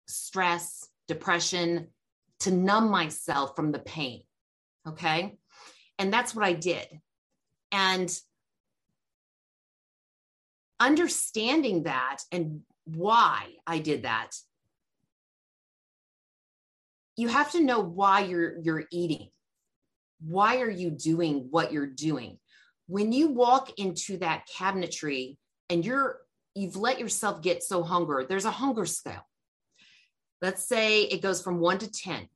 stress, 0.08 0.88
depression, 1.08 1.88
to 2.40 2.50
numb 2.50 2.90
myself 2.90 3.56
from 3.56 3.72
the 3.72 3.78
pain. 3.78 4.22
Okay. 4.86 5.36
And 5.98 6.12
that's 6.12 6.34
what 6.34 6.44
I 6.44 6.52
did. 6.52 6.86
And 7.72 8.12
understanding 10.78 11.84
that 11.84 12.18
and 12.30 12.60
why 12.84 13.46
I 13.66 13.78
did 13.78 14.02
that 14.02 14.30
you 17.16 17.28
have 17.28 17.52
to 17.52 17.62
know 17.62 17.80
why 17.80 18.20
you're 18.20 18.58
you're 18.62 18.84
eating. 18.90 19.28
Why 20.20 20.60
are 20.60 20.70
you 20.70 20.90
doing 20.90 21.48
what 21.50 21.72
you're 21.72 21.86
doing? 21.86 22.38
When 22.86 23.12
you 23.12 23.28
walk 23.28 23.78
into 23.78 24.18
that 24.18 24.46
cabinetry 24.48 25.36
and 25.68 25.84
you're 25.84 26.20
you've 26.54 26.76
let 26.76 26.98
yourself 26.98 27.42
get 27.42 27.62
so 27.62 27.82
hungry 27.82 28.24
there's 28.26 28.46
a 28.46 28.50
hunger 28.50 28.86
scale 28.86 29.26
let's 30.40 30.66
say 30.66 31.02
it 31.02 31.20
goes 31.20 31.42
from 31.42 31.60
1 31.60 31.78
to 31.78 31.90
10 31.90 32.28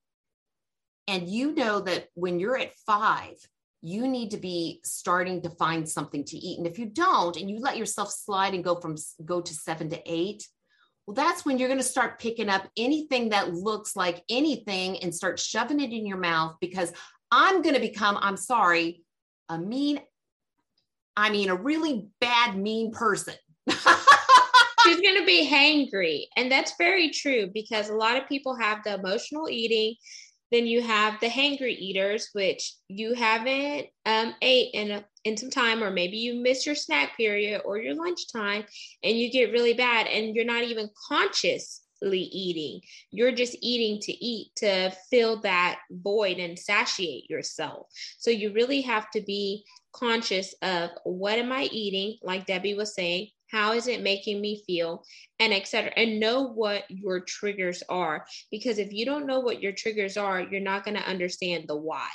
and 1.08 1.26
you 1.26 1.54
know 1.54 1.80
that 1.80 2.08
when 2.14 2.38
you're 2.38 2.58
at 2.58 2.74
5 2.86 3.34
you 3.82 4.06
need 4.06 4.30
to 4.32 4.36
be 4.36 4.80
starting 4.84 5.40
to 5.42 5.50
find 5.50 5.88
something 5.88 6.24
to 6.24 6.36
eat. 6.36 6.58
And 6.58 6.66
if 6.66 6.78
you 6.78 6.86
don't 6.86 7.36
and 7.36 7.50
you 7.50 7.60
let 7.60 7.78
yourself 7.78 8.10
slide 8.10 8.54
and 8.54 8.64
go 8.64 8.74
from 8.74 8.96
go 9.24 9.40
to 9.40 9.54
7 9.54 9.90
to 9.90 10.02
8 10.04 10.46
well, 11.10 11.26
that's 11.26 11.44
when 11.44 11.58
you're 11.58 11.68
going 11.68 11.80
to 11.80 11.84
start 11.84 12.20
picking 12.20 12.48
up 12.48 12.68
anything 12.76 13.30
that 13.30 13.52
looks 13.52 13.96
like 13.96 14.22
anything 14.30 14.96
and 14.98 15.12
start 15.12 15.40
shoving 15.40 15.80
it 15.80 15.90
in 15.90 16.06
your 16.06 16.18
mouth 16.18 16.54
because 16.60 16.92
I'm 17.32 17.62
going 17.62 17.74
to 17.74 17.80
become, 17.80 18.16
I'm 18.20 18.36
sorry, 18.36 19.02
a 19.48 19.58
mean, 19.58 19.98
I 21.16 21.30
mean, 21.30 21.48
a 21.48 21.56
really 21.56 22.06
bad, 22.20 22.56
mean 22.56 22.92
person. 22.92 23.34
She's 23.68 25.00
going 25.00 25.18
to 25.18 25.26
be 25.26 25.50
hangry. 25.50 26.26
And 26.36 26.48
that's 26.48 26.74
very 26.78 27.10
true 27.10 27.50
because 27.52 27.88
a 27.88 27.94
lot 27.96 28.16
of 28.16 28.28
people 28.28 28.54
have 28.54 28.84
the 28.84 28.94
emotional 28.94 29.48
eating 29.50 29.96
then 30.50 30.66
you 30.66 30.82
have 30.82 31.20
the 31.20 31.28
hangry 31.28 31.76
eaters, 31.78 32.30
which 32.32 32.74
you 32.88 33.14
haven't 33.14 33.86
um, 34.04 34.34
ate 34.42 34.70
in 34.74 34.90
a, 34.90 35.04
in 35.24 35.36
some 35.36 35.50
time, 35.50 35.82
or 35.82 35.90
maybe 35.90 36.16
you 36.16 36.34
miss 36.34 36.64
your 36.64 36.74
snack 36.74 37.16
period 37.16 37.62
or 37.64 37.78
your 37.78 37.94
lunchtime, 37.94 38.64
and 39.02 39.16
you 39.16 39.30
get 39.30 39.52
really 39.52 39.74
bad, 39.74 40.06
and 40.06 40.34
you're 40.34 40.44
not 40.44 40.64
even 40.64 40.88
consciously 41.08 41.80
eating. 42.02 42.80
You're 43.10 43.32
just 43.32 43.56
eating 43.60 44.00
to 44.02 44.12
eat 44.24 44.52
to 44.56 44.90
fill 45.10 45.40
that 45.42 45.80
void 45.90 46.38
and 46.38 46.58
satiate 46.58 47.28
yourself. 47.28 47.88
So 48.18 48.30
you 48.30 48.52
really 48.52 48.80
have 48.82 49.10
to 49.10 49.20
be 49.20 49.64
conscious 49.92 50.54
of 50.62 50.90
what 51.04 51.38
am 51.38 51.52
I 51.52 51.64
eating, 51.64 52.18
like 52.22 52.46
Debbie 52.46 52.74
was 52.74 52.94
saying, 52.94 53.28
how 53.50 53.72
is 53.72 53.86
it 53.86 54.02
making 54.02 54.40
me 54.40 54.62
feel? 54.66 55.04
And 55.38 55.54
etc 55.54 55.90
and 55.96 56.20
know 56.20 56.48
what 56.48 56.84
your 56.90 57.20
triggers 57.20 57.82
are 57.88 58.26
because 58.50 58.78
if 58.78 58.92
you 58.92 59.06
don't 59.06 59.26
know 59.26 59.40
what 59.40 59.62
your 59.62 59.72
triggers 59.72 60.18
are 60.18 60.42
you're 60.42 60.60
not 60.60 60.84
going 60.84 60.96
to 60.98 61.08
understand 61.08 61.64
the 61.66 61.76
why. 61.76 62.10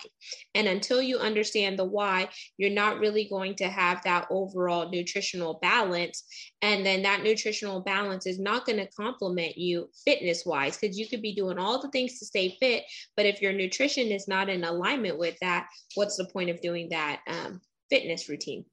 And 0.53 0.67
until 0.67 1.01
you 1.01 1.17
understand 1.17 1.79
the 1.79 1.85
why 1.85 2.29
you're 2.57 2.69
not 2.69 2.99
really 2.99 3.27
going 3.27 3.55
to 3.55 3.67
have 3.67 4.03
that 4.03 4.27
overall 4.29 4.91
nutritional 4.91 5.57
balance. 5.59 6.23
And 6.61 6.85
then 6.85 7.01
that 7.01 7.23
nutritional 7.23 7.81
balance 7.81 8.27
is 8.27 8.39
not 8.39 8.65
going 8.65 8.77
to 8.77 8.91
complement 8.91 9.57
you 9.57 9.89
fitness 10.05 10.45
wise 10.45 10.77
because 10.77 10.97
you 10.97 11.07
could 11.07 11.21
be 11.21 11.35
doing 11.35 11.57
all 11.57 11.81
the 11.81 11.89
things 11.89 12.19
to 12.19 12.25
stay 12.25 12.55
fit 12.59 12.83
but 13.15 13.25
if 13.25 13.41
your 13.41 13.53
nutrition 13.53 14.07
is 14.07 14.27
not 14.27 14.49
in 14.49 14.63
alignment 14.63 15.17
with 15.17 15.37
that 15.41 15.67
what's 15.95 16.17
the 16.17 16.25
point 16.25 16.49
of 16.49 16.61
doing 16.61 16.89
that 16.89 17.21
um, 17.27 17.61
fitness 17.89 18.29
routine 18.29 18.65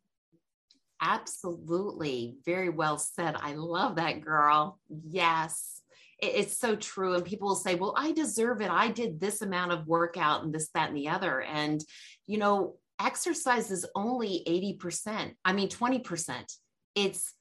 Absolutely. 1.03 2.37
Very 2.45 2.69
well 2.69 2.97
said. 2.97 3.37
I 3.39 3.55
love 3.55 3.97
that 3.97 4.21
girl. 4.21 4.79
Yes. 4.89 5.81
It's 6.21 6.57
so 6.57 6.77
true. 6.77 7.15
And 7.15 7.25
people 7.25 7.49
will 7.49 7.57
say, 7.57 7.75
well, 7.75 7.95
I 7.97 8.13
deserve 8.13 8.61
it. 8.61 8.71
I 8.71 8.89
did 8.89 9.21
this 9.21 9.43
amount 9.43 9.73
of 9.73 9.89
workout 9.89 10.45
and 10.45 10.55
this, 10.55 10.71
that, 10.75 10.89
and 10.89 10.97
the 10.97 11.09
other. 11.09 11.43
And, 11.43 11.85
you 12.29 12.39
know, 12.39 12.77
exercise 13.01 13.73
is 13.73 13.85
only 13.97 14.45
80%. 14.81 15.35
I 15.45 15.53
mean, 15.53 15.69
20%. 15.69 16.57
It's 16.95 17.35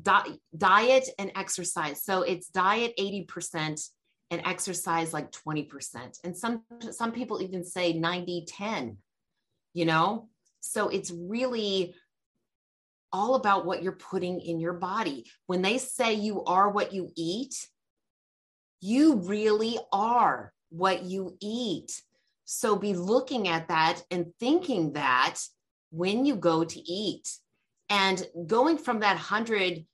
di- 0.00 0.38
diet 0.54 1.08
and 1.18 1.32
exercise. 1.34 2.04
So 2.04 2.20
it's 2.20 2.48
diet 2.48 2.92
80% 2.98 3.88
and 4.30 4.42
exercise 4.44 5.14
like 5.14 5.32
20%. 5.32 6.18
And 6.24 6.36
some, 6.36 6.64
some 6.90 7.12
people 7.12 7.40
even 7.40 7.64
say 7.64 7.94
90, 7.94 8.44
10, 8.46 8.98
you 9.72 9.86
know? 9.86 10.28
So 10.60 10.88
it's 10.88 11.10
really 11.10 11.94
all 13.12 13.34
about 13.34 13.66
what 13.66 13.82
you're 13.82 13.92
putting 13.92 14.40
in 14.40 14.60
your 14.60 14.72
body. 14.72 15.26
When 15.46 15.62
they 15.62 15.78
say 15.78 16.14
you 16.14 16.44
are 16.44 16.70
what 16.70 16.92
you 16.92 17.10
eat, 17.16 17.68
you 18.80 19.16
really 19.16 19.78
are 19.92 20.52
what 20.70 21.04
you 21.04 21.36
eat. 21.40 22.02
So 22.44 22.76
be 22.76 22.94
looking 22.94 23.48
at 23.48 23.68
that 23.68 24.02
and 24.10 24.32
thinking 24.40 24.94
that 24.94 25.38
when 25.90 26.24
you 26.24 26.36
go 26.36 26.64
to 26.64 26.80
eat 26.80 27.28
and 27.88 28.26
going 28.46 28.78
from 28.78 29.00
that 29.00 29.14
100 29.14 29.84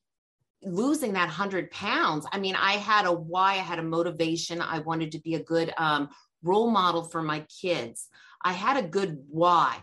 losing 0.63 1.13
that 1.13 1.27
100 1.27 1.71
pounds 1.71 2.27
i 2.33 2.39
mean 2.39 2.57
i 2.57 2.73
had 2.73 3.07
a 3.07 3.13
why 3.13 3.53
i 3.53 3.57
had 3.57 3.79
a 3.79 3.83
motivation 3.83 4.61
i 4.61 4.81
wanted 4.81 5.13
to 5.13 5.21
be 5.21 5.35
a 5.35 5.43
good 5.43 5.73
um, 5.79 6.09
role 6.43 6.71
model 6.71 7.05
for 7.05 7.23
my 7.23 7.45
kids 7.61 8.09
i 8.45 8.53
had 8.53 8.77
a 8.77 8.89
good 8.89 9.19
why 9.31 9.77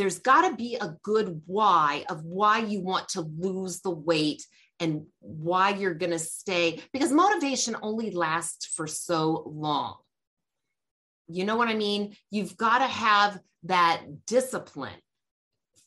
there's 0.00 0.18
got 0.18 0.48
to 0.48 0.56
be 0.56 0.76
a 0.80 0.96
good 1.02 1.42
why 1.44 2.06
of 2.08 2.24
why 2.24 2.60
you 2.60 2.80
want 2.80 3.10
to 3.10 3.20
lose 3.20 3.80
the 3.80 3.90
weight 3.90 4.42
and 4.80 5.04
why 5.20 5.74
you're 5.74 5.92
going 5.92 6.12
to 6.12 6.18
stay 6.18 6.80
because 6.94 7.12
motivation 7.12 7.76
only 7.82 8.10
lasts 8.10 8.64
for 8.64 8.86
so 8.86 9.44
long. 9.46 9.96
You 11.28 11.44
know 11.44 11.56
what 11.56 11.68
I 11.68 11.74
mean? 11.74 12.16
You've 12.30 12.56
got 12.56 12.78
to 12.78 12.86
have 12.86 13.38
that 13.64 14.00
discipline 14.26 14.98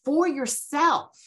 for 0.06 0.28
yourself 0.28 1.18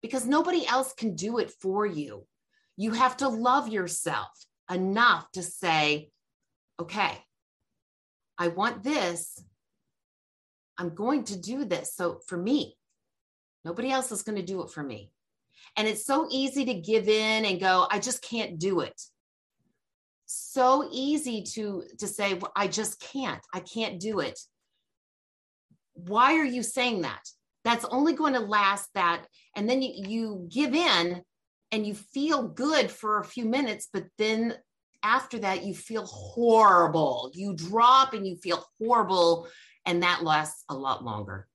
because 0.00 0.24
nobody 0.24 0.64
else 0.68 0.92
can 0.92 1.16
do 1.16 1.38
it 1.38 1.50
for 1.60 1.84
you. 1.84 2.28
You 2.76 2.92
have 2.92 3.16
to 3.16 3.28
love 3.28 3.68
yourself 3.68 4.28
enough 4.70 5.28
to 5.32 5.42
say, 5.42 6.10
okay, 6.80 7.18
I 8.38 8.48
want 8.48 8.84
this. 8.84 9.36
I'm 10.78 10.94
going 10.94 11.24
to 11.24 11.38
do 11.38 11.64
this. 11.64 11.94
So 11.94 12.20
for 12.26 12.36
me, 12.36 12.76
nobody 13.64 13.90
else 13.90 14.12
is 14.12 14.22
going 14.22 14.36
to 14.36 14.42
do 14.42 14.62
it 14.62 14.70
for 14.70 14.82
me. 14.82 15.10
And 15.76 15.88
it's 15.88 16.04
so 16.04 16.26
easy 16.30 16.64
to 16.66 16.74
give 16.74 17.08
in 17.08 17.44
and 17.44 17.60
go, 17.60 17.86
I 17.90 17.98
just 17.98 18.22
can't 18.22 18.58
do 18.58 18.80
it. 18.80 19.00
So 20.26 20.88
easy 20.92 21.42
to, 21.54 21.84
to 21.98 22.06
say, 22.06 22.34
well, 22.34 22.52
I 22.56 22.68
just 22.68 23.00
can't, 23.00 23.40
I 23.52 23.60
can't 23.60 24.00
do 24.00 24.20
it. 24.20 24.38
Why 25.94 26.34
are 26.34 26.44
you 26.44 26.62
saying 26.62 27.02
that? 27.02 27.22
That's 27.64 27.84
only 27.86 28.12
going 28.12 28.34
to 28.34 28.40
last 28.40 28.88
that. 28.94 29.26
And 29.56 29.68
then 29.68 29.80
you, 29.80 30.04
you 30.08 30.48
give 30.50 30.74
in 30.74 31.22
and 31.72 31.86
you 31.86 31.94
feel 31.94 32.42
good 32.48 32.90
for 32.90 33.18
a 33.18 33.24
few 33.24 33.44
minutes, 33.44 33.88
but 33.92 34.04
then 34.18 34.54
after 35.02 35.38
that, 35.40 35.64
you 35.64 35.74
feel 35.74 36.06
horrible. 36.06 37.30
You 37.34 37.54
drop 37.54 38.14
and 38.14 38.26
you 38.26 38.36
feel 38.36 38.64
horrible, 38.80 39.48
and 39.86 40.02
that 40.02 40.22
lasts 40.22 40.64
a 40.68 40.74
lot 40.74 41.04
longer. 41.04 41.48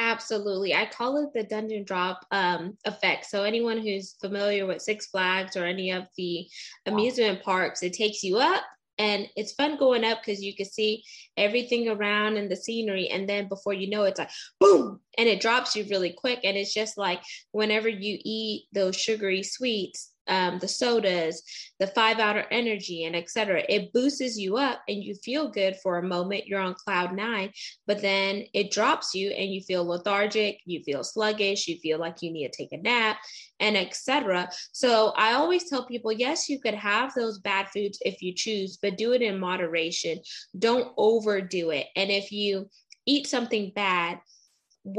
Absolutely. 0.00 0.74
I 0.74 0.86
call 0.86 1.22
it 1.22 1.32
the 1.32 1.44
dungeon 1.44 1.84
drop 1.84 2.26
um, 2.32 2.76
effect. 2.84 3.26
So, 3.26 3.44
anyone 3.44 3.78
who's 3.78 4.16
familiar 4.20 4.66
with 4.66 4.82
Six 4.82 5.06
Flags 5.06 5.56
or 5.56 5.64
any 5.64 5.92
of 5.92 6.04
the 6.16 6.46
amusement 6.86 7.42
parks, 7.42 7.82
it 7.82 7.92
takes 7.92 8.22
you 8.22 8.38
up 8.38 8.64
and 8.98 9.28
it's 9.36 9.52
fun 9.52 9.76
going 9.76 10.04
up 10.04 10.18
because 10.24 10.42
you 10.42 10.54
can 10.54 10.66
see 10.66 11.02
everything 11.36 11.88
around 11.88 12.36
and 12.36 12.50
the 12.50 12.56
scenery. 12.56 13.08
And 13.08 13.28
then 13.28 13.48
before 13.48 13.72
you 13.72 13.88
know 13.88 14.04
it, 14.04 14.10
it's 14.10 14.18
like 14.18 14.30
boom, 14.60 15.00
and 15.18 15.28
it 15.28 15.40
drops 15.40 15.74
you 15.74 15.84
really 15.88 16.12
quick. 16.12 16.40
And 16.44 16.56
it's 16.56 16.74
just 16.74 16.96
like 16.96 17.22
whenever 17.52 17.88
you 17.88 18.18
eat 18.24 18.64
those 18.72 18.96
sugary 18.96 19.42
sweets, 19.42 20.10
um, 20.28 20.58
the 20.58 20.68
sodas, 20.68 21.42
the 21.80 21.86
five 21.88 22.18
hour 22.18 22.44
energy, 22.50 23.04
and 23.04 23.16
etc. 23.16 23.62
It 23.68 23.92
boosts 23.92 24.36
you 24.38 24.56
up 24.56 24.82
and 24.88 25.02
you 25.02 25.14
feel 25.14 25.48
good 25.48 25.76
for 25.82 25.98
a 25.98 26.02
moment. 26.02 26.46
You're 26.46 26.60
on 26.60 26.74
cloud 26.74 27.14
nine, 27.14 27.52
but 27.86 28.00
then 28.00 28.44
it 28.52 28.70
drops 28.70 29.14
you 29.14 29.30
and 29.30 29.52
you 29.52 29.60
feel 29.60 29.84
lethargic, 29.84 30.60
you 30.64 30.82
feel 30.82 31.04
sluggish, 31.04 31.68
you 31.68 31.78
feel 31.78 31.98
like 31.98 32.22
you 32.22 32.32
need 32.32 32.50
to 32.50 32.56
take 32.56 32.72
a 32.72 32.82
nap, 32.82 33.18
and 33.60 33.76
etc. 33.76 34.48
So 34.72 35.12
I 35.16 35.34
always 35.34 35.68
tell 35.68 35.86
people 35.86 36.12
yes, 36.12 36.48
you 36.48 36.60
could 36.60 36.74
have 36.74 37.14
those 37.14 37.38
bad 37.38 37.68
foods 37.68 37.98
if 38.04 38.22
you 38.22 38.34
choose, 38.34 38.78
but 38.80 38.96
do 38.96 39.12
it 39.12 39.22
in 39.22 39.38
moderation. 39.38 40.20
Don't 40.58 40.92
overdo 40.96 41.70
it. 41.70 41.86
And 41.96 42.10
if 42.10 42.32
you 42.32 42.68
eat 43.06 43.26
something 43.26 43.72
bad, 43.74 44.20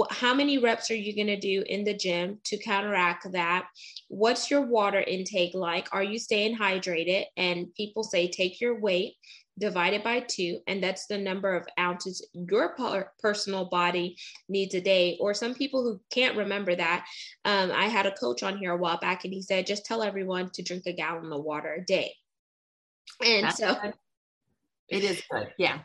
how 0.09 0.33
many 0.33 0.57
reps 0.57 0.89
are 0.89 0.95
you 0.95 1.15
going 1.15 1.27
to 1.27 1.39
do 1.39 1.63
in 1.67 1.83
the 1.83 1.93
gym 1.93 2.39
to 2.45 2.57
counteract 2.57 3.31
that? 3.31 3.67
What's 4.07 4.49
your 4.49 4.61
water 4.61 4.99
intake 4.99 5.53
like? 5.53 5.87
Are 5.91 6.03
you 6.03 6.17
staying 6.17 6.57
hydrated? 6.57 7.25
And 7.37 7.73
people 7.75 8.03
say 8.03 8.27
take 8.27 8.59
your 8.59 8.79
weight 8.79 9.15
divided 9.57 10.03
by 10.03 10.19
two 10.19 10.59
and 10.67 10.83
that's 10.83 11.05
the 11.05 11.17
number 11.17 11.55
of 11.55 11.65
ounces 11.79 12.27
your 12.33 12.75
personal 13.21 13.65
body 13.65 14.17
needs 14.49 14.75
a 14.75 14.81
day. 14.81 15.17
Or 15.19 15.33
some 15.33 15.53
people 15.53 15.83
who 15.83 15.99
can't 16.09 16.35
remember 16.35 16.75
that 16.75 17.05
um, 17.45 17.71
i 17.71 17.85
had 17.85 18.05
a 18.05 18.11
coach 18.11 18.43
on 18.43 18.57
here 18.57 18.73
a 18.73 18.77
while 18.77 18.97
back 18.97 19.23
and 19.23 19.33
he 19.33 19.41
said 19.41 19.65
just 19.65 19.85
tell 19.85 20.03
everyone 20.03 20.49
to 20.51 20.61
drink 20.61 20.83
a 20.87 20.93
gallon 20.93 21.31
of 21.31 21.43
water 21.43 21.73
a 21.73 21.85
day. 21.85 22.13
And 23.25 23.45
that's 23.45 23.59
so 23.59 23.75
good. 23.81 23.93
it 24.89 25.03
is 25.03 25.21
good 25.31 25.53
yeah 25.57 25.79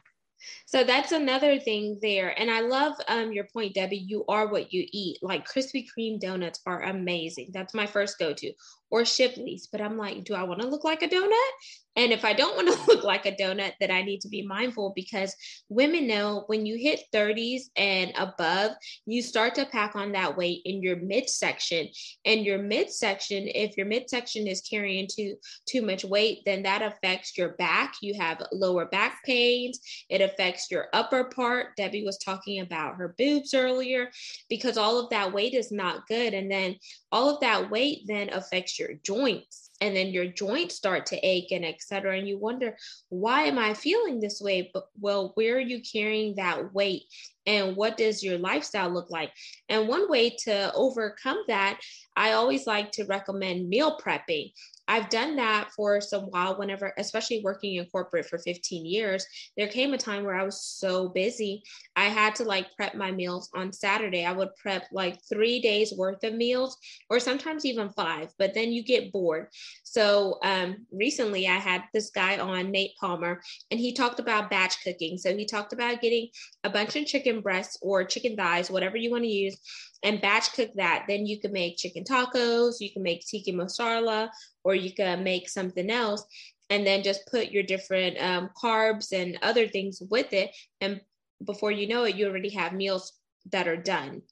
so 0.67 0.85
that's 0.85 1.13
another 1.13 1.59
thing 1.59 1.99
there. 2.01 2.39
And 2.39 2.51
I 2.51 2.61
love 2.61 2.95
um, 3.09 3.33
your 3.33 3.45
point, 3.45 3.75
Debbie. 3.75 4.05
You 4.07 4.25
are 4.29 4.49
what 4.49 4.73
you 4.73 4.87
eat. 4.93 5.19
Like 5.23 5.49
Krispy 5.49 5.87
Kreme 5.87 6.21
donuts 6.21 6.61
are 6.67 6.83
amazing. 6.83 7.51
That's 7.53 7.75
my 7.75 7.87
first 7.87 8.19
go 8.19 8.33
to. 8.35 8.53
Or 8.91 9.05
Shipley's. 9.05 9.67
But 9.67 9.81
I'm 9.81 9.97
like, 9.97 10.25
do 10.25 10.35
I 10.35 10.43
want 10.43 10.61
to 10.61 10.69
look 10.69 10.85
like 10.85 11.03
a 11.03 11.09
donut? 11.09 11.51
And 11.97 12.13
if 12.13 12.25
I 12.25 12.33
don't 12.33 12.57
want 12.57 12.69
to 12.69 12.87
look 12.89 13.05
like 13.05 13.27
a 13.27 13.33
donut, 13.33 13.73
then 13.81 13.91
I 13.91 14.03
need 14.03 14.21
to 14.23 14.29
be 14.29 14.47
mindful 14.47 14.93
because 14.95 15.35
women 15.69 16.07
know 16.07 16.45
when 16.47 16.65
you 16.65 16.77
hit 16.77 17.05
30s 17.13 17.65
and 17.77 18.13
above, 18.17 18.73
you 19.07 19.23
start 19.23 19.55
to 19.57 19.67
pack 19.67 19.97
on 19.97 20.13
that 20.13 20.37
weight 20.37 20.63
in 20.65 20.83
your 20.83 20.97
midsection. 20.97 21.89
And 22.25 22.45
your 22.45 22.59
midsection, 22.59 23.49
if 23.49 23.77
your 23.77 23.87
midsection 23.87 24.47
is 24.47 24.61
carrying 24.61 25.09
too 25.11 25.37
too 25.67 25.83
much 25.83 26.05
weight, 26.05 26.39
then 26.47 26.63
that 26.63 26.83
affects 26.83 27.37
your 27.37 27.51
back. 27.51 27.95
You 28.01 28.15
have 28.15 28.43
lower 28.53 28.87
back 28.87 29.23
pains. 29.25 29.81
It 30.09 30.21
affects 30.21 30.71
your 30.71 30.87
upper 30.93 31.25
part. 31.25 31.77
Debbie 31.77 32.05
was 32.05 32.19
talking 32.19 32.61
about 32.61 32.97
her 32.97 33.15
boobs 33.19 33.53
earlier 33.53 34.11
because 34.49 34.79
all 34.79 34.99
of 34.99 35.11
that 35.11 35.33
weight 35.33 35.55
is 35.55 35.71
not 35.71 36.07
good. 36.07 36.35
And 36.35 36.51
then 36.51 36.77
all 37.13 37.29
of 37.29 37.41
that 37.41 37.71
weight 37.71 38.03
then 38.07 38.31
affects 38.31 38.79
your 38.81 38.95
joints 39.05 39.71
and 39.81 39.95
then 39.95 40.09
your 40.09 40.27
joints 40.27 40.75
start 40.75 41.07
to 41.07 41.19
ache 41.19 41.53
and 41.53 41.65
etc 41.65 42.19
and 42.19 42.27
you 42.27 42.39
wonder 42.39 42.77
why 43.11 43.43
am 43.43 43.59
i 43.59 43.75
feeling 43.75 44.19
this 44.19 44.41
way? 44.41 44.71
But 44.75 44.87
well 44.99 45.33
where 45.35 45.57
are 45.57 45.61
you 45.61 45.83
carrying 45.83 46.37
that 46.37 46.75
weight 46.75 47.05
and 47.51 47.77
what 47.77 47.97
does 47.97 48.23
your 48.23 48.39
lifestyle 48.39 48.89
look 48.89 49.11
like 49.11 49.33
and 49.69 49.89
one 49.89 50.09
way 50.09 50.31
to 50.31 50.73
overcome 50.75 51.43
that 51.49 51.81
i 52.17 52.33
always 52.33 52.67
like 52.67 52.93
to 52.93 53.05
recommend 53.05 53.69
meal 53.69 53.99
prepping 53.99 54.53
I've 54.91 55.09
done 55.09 55.37
that 55.37 55.71
for 55.71 56.01
some 56.01 56.23
while 56.23 56.59
whenever, 56.59 56.93
especially 56.99 57.43
working 57.45 57.77
in 57.77 57.87
corporate 57.87 58.27
for 58.27 58.39
15 58.39 58.85
years, 58.85 59.25
there 59.57 59.69
came 59.69 59.95
a 59.95 59.99
time 59.99 60.25
where 60.25 60.35
I 60.35 60.43
was 60.43 60.65
so 60.65 61.09
busy. 61.11 61.63
I 61.95 62.07
had 62.07 62.35
to 62.37 62.45
like 62.45 62.75
prep 62.75 62.97
my 62.97 63.13
meals 63.13 63.49
on 63.55 63.73
Saturday. 63.73 64.27
I 64.27 64.33
would 64.33 64.49
prep 64.57 64.89
like 64.91 65.21
three 65.29 65.61
days 65.61 65.95
worth 65.97 66.25
of 66.25 66.35
meals 66.35 66.77
or 67.09 67.21
sometimes 67.21 67.65
even 67.65 67.91
five, 67.91 68.31
but 68.37 68.53
then 68.53 68.73
you 68.73 68.83
get 68.83 69.13
bored. 69.13 69.47
So 69.85 70.41
um, 70.43 70.87
recently 70.91 71.47
I 71.47 71.59
had 71.59 71.85
this 71.95 72.11
guy 72.11 72.39
on, 72.39 72.73
Nate 72.73 72.97
Palmer, 73.01 73.41
and 73.71 73.79
he 73.79 73.93
talked 73.93 74.19
about 74.19 74.51
batch 74.51 74.83
cooking. 74.83 75.19
So 75.19 75.37
he 75.37 75.47
talked 75.47 75.73
about 75.73 76.01
getting 76.01 76.31
a 76.65 76.71
bunch 76.71 76.97
of 76.97 77.07
chicken 77.07 77.40
breasts 77.41 77.79
or 77.83 78.05
chicken 78.05 78.37
thighs, 78.37 78.71
whatever 78.71 78.97
you 78.97 79.11
want 79.11 79.25
to 79.25 79.29
use 79.29 79.59
and 80.03 80.21
batch 80.21 80.53
cook 80.53 80.71
that. 80.75 81.05
Then 81.09 81.27
you 81.27 81.41
can 81.41 81.53
make 81.53 81.77
chicken 81.77 82.05
tacos, 82.05 82.81
you 82.81 82.91
can 82.93 83.03
make 83.03 83.27
tikka 83.27 83.53
masala, 83.53 84.31
or 84.65 84.75
you 84.75 84.93
can 84.95 85.23
make 85.25 85.49
something 85.49 85.91
else. 85.91 86.25
And 86.71 86.87
then 86.87 87.03
just 87.03 87.27
put 87.27 87.51
your 87.51 87.65
different 87.65 88.17
um, 88.23 88.51
carbs 88.61 89.13
and 89.13 89.39
other 89.43 89.67
things 89.67 90.01
with 90.11 90.33
it. 90.33 90.51
And 90.81 91.01
before 91.45 91.73
you 91.73 91.89
know 91.89 92.05
it, 92.05 92.15
you 92.15 92.29
already 92.29 92.51
have 92.51 92.73
meals 92.73 93.13
that 93.51 93.67
are 93.67 93.77
done. 93.77 94.23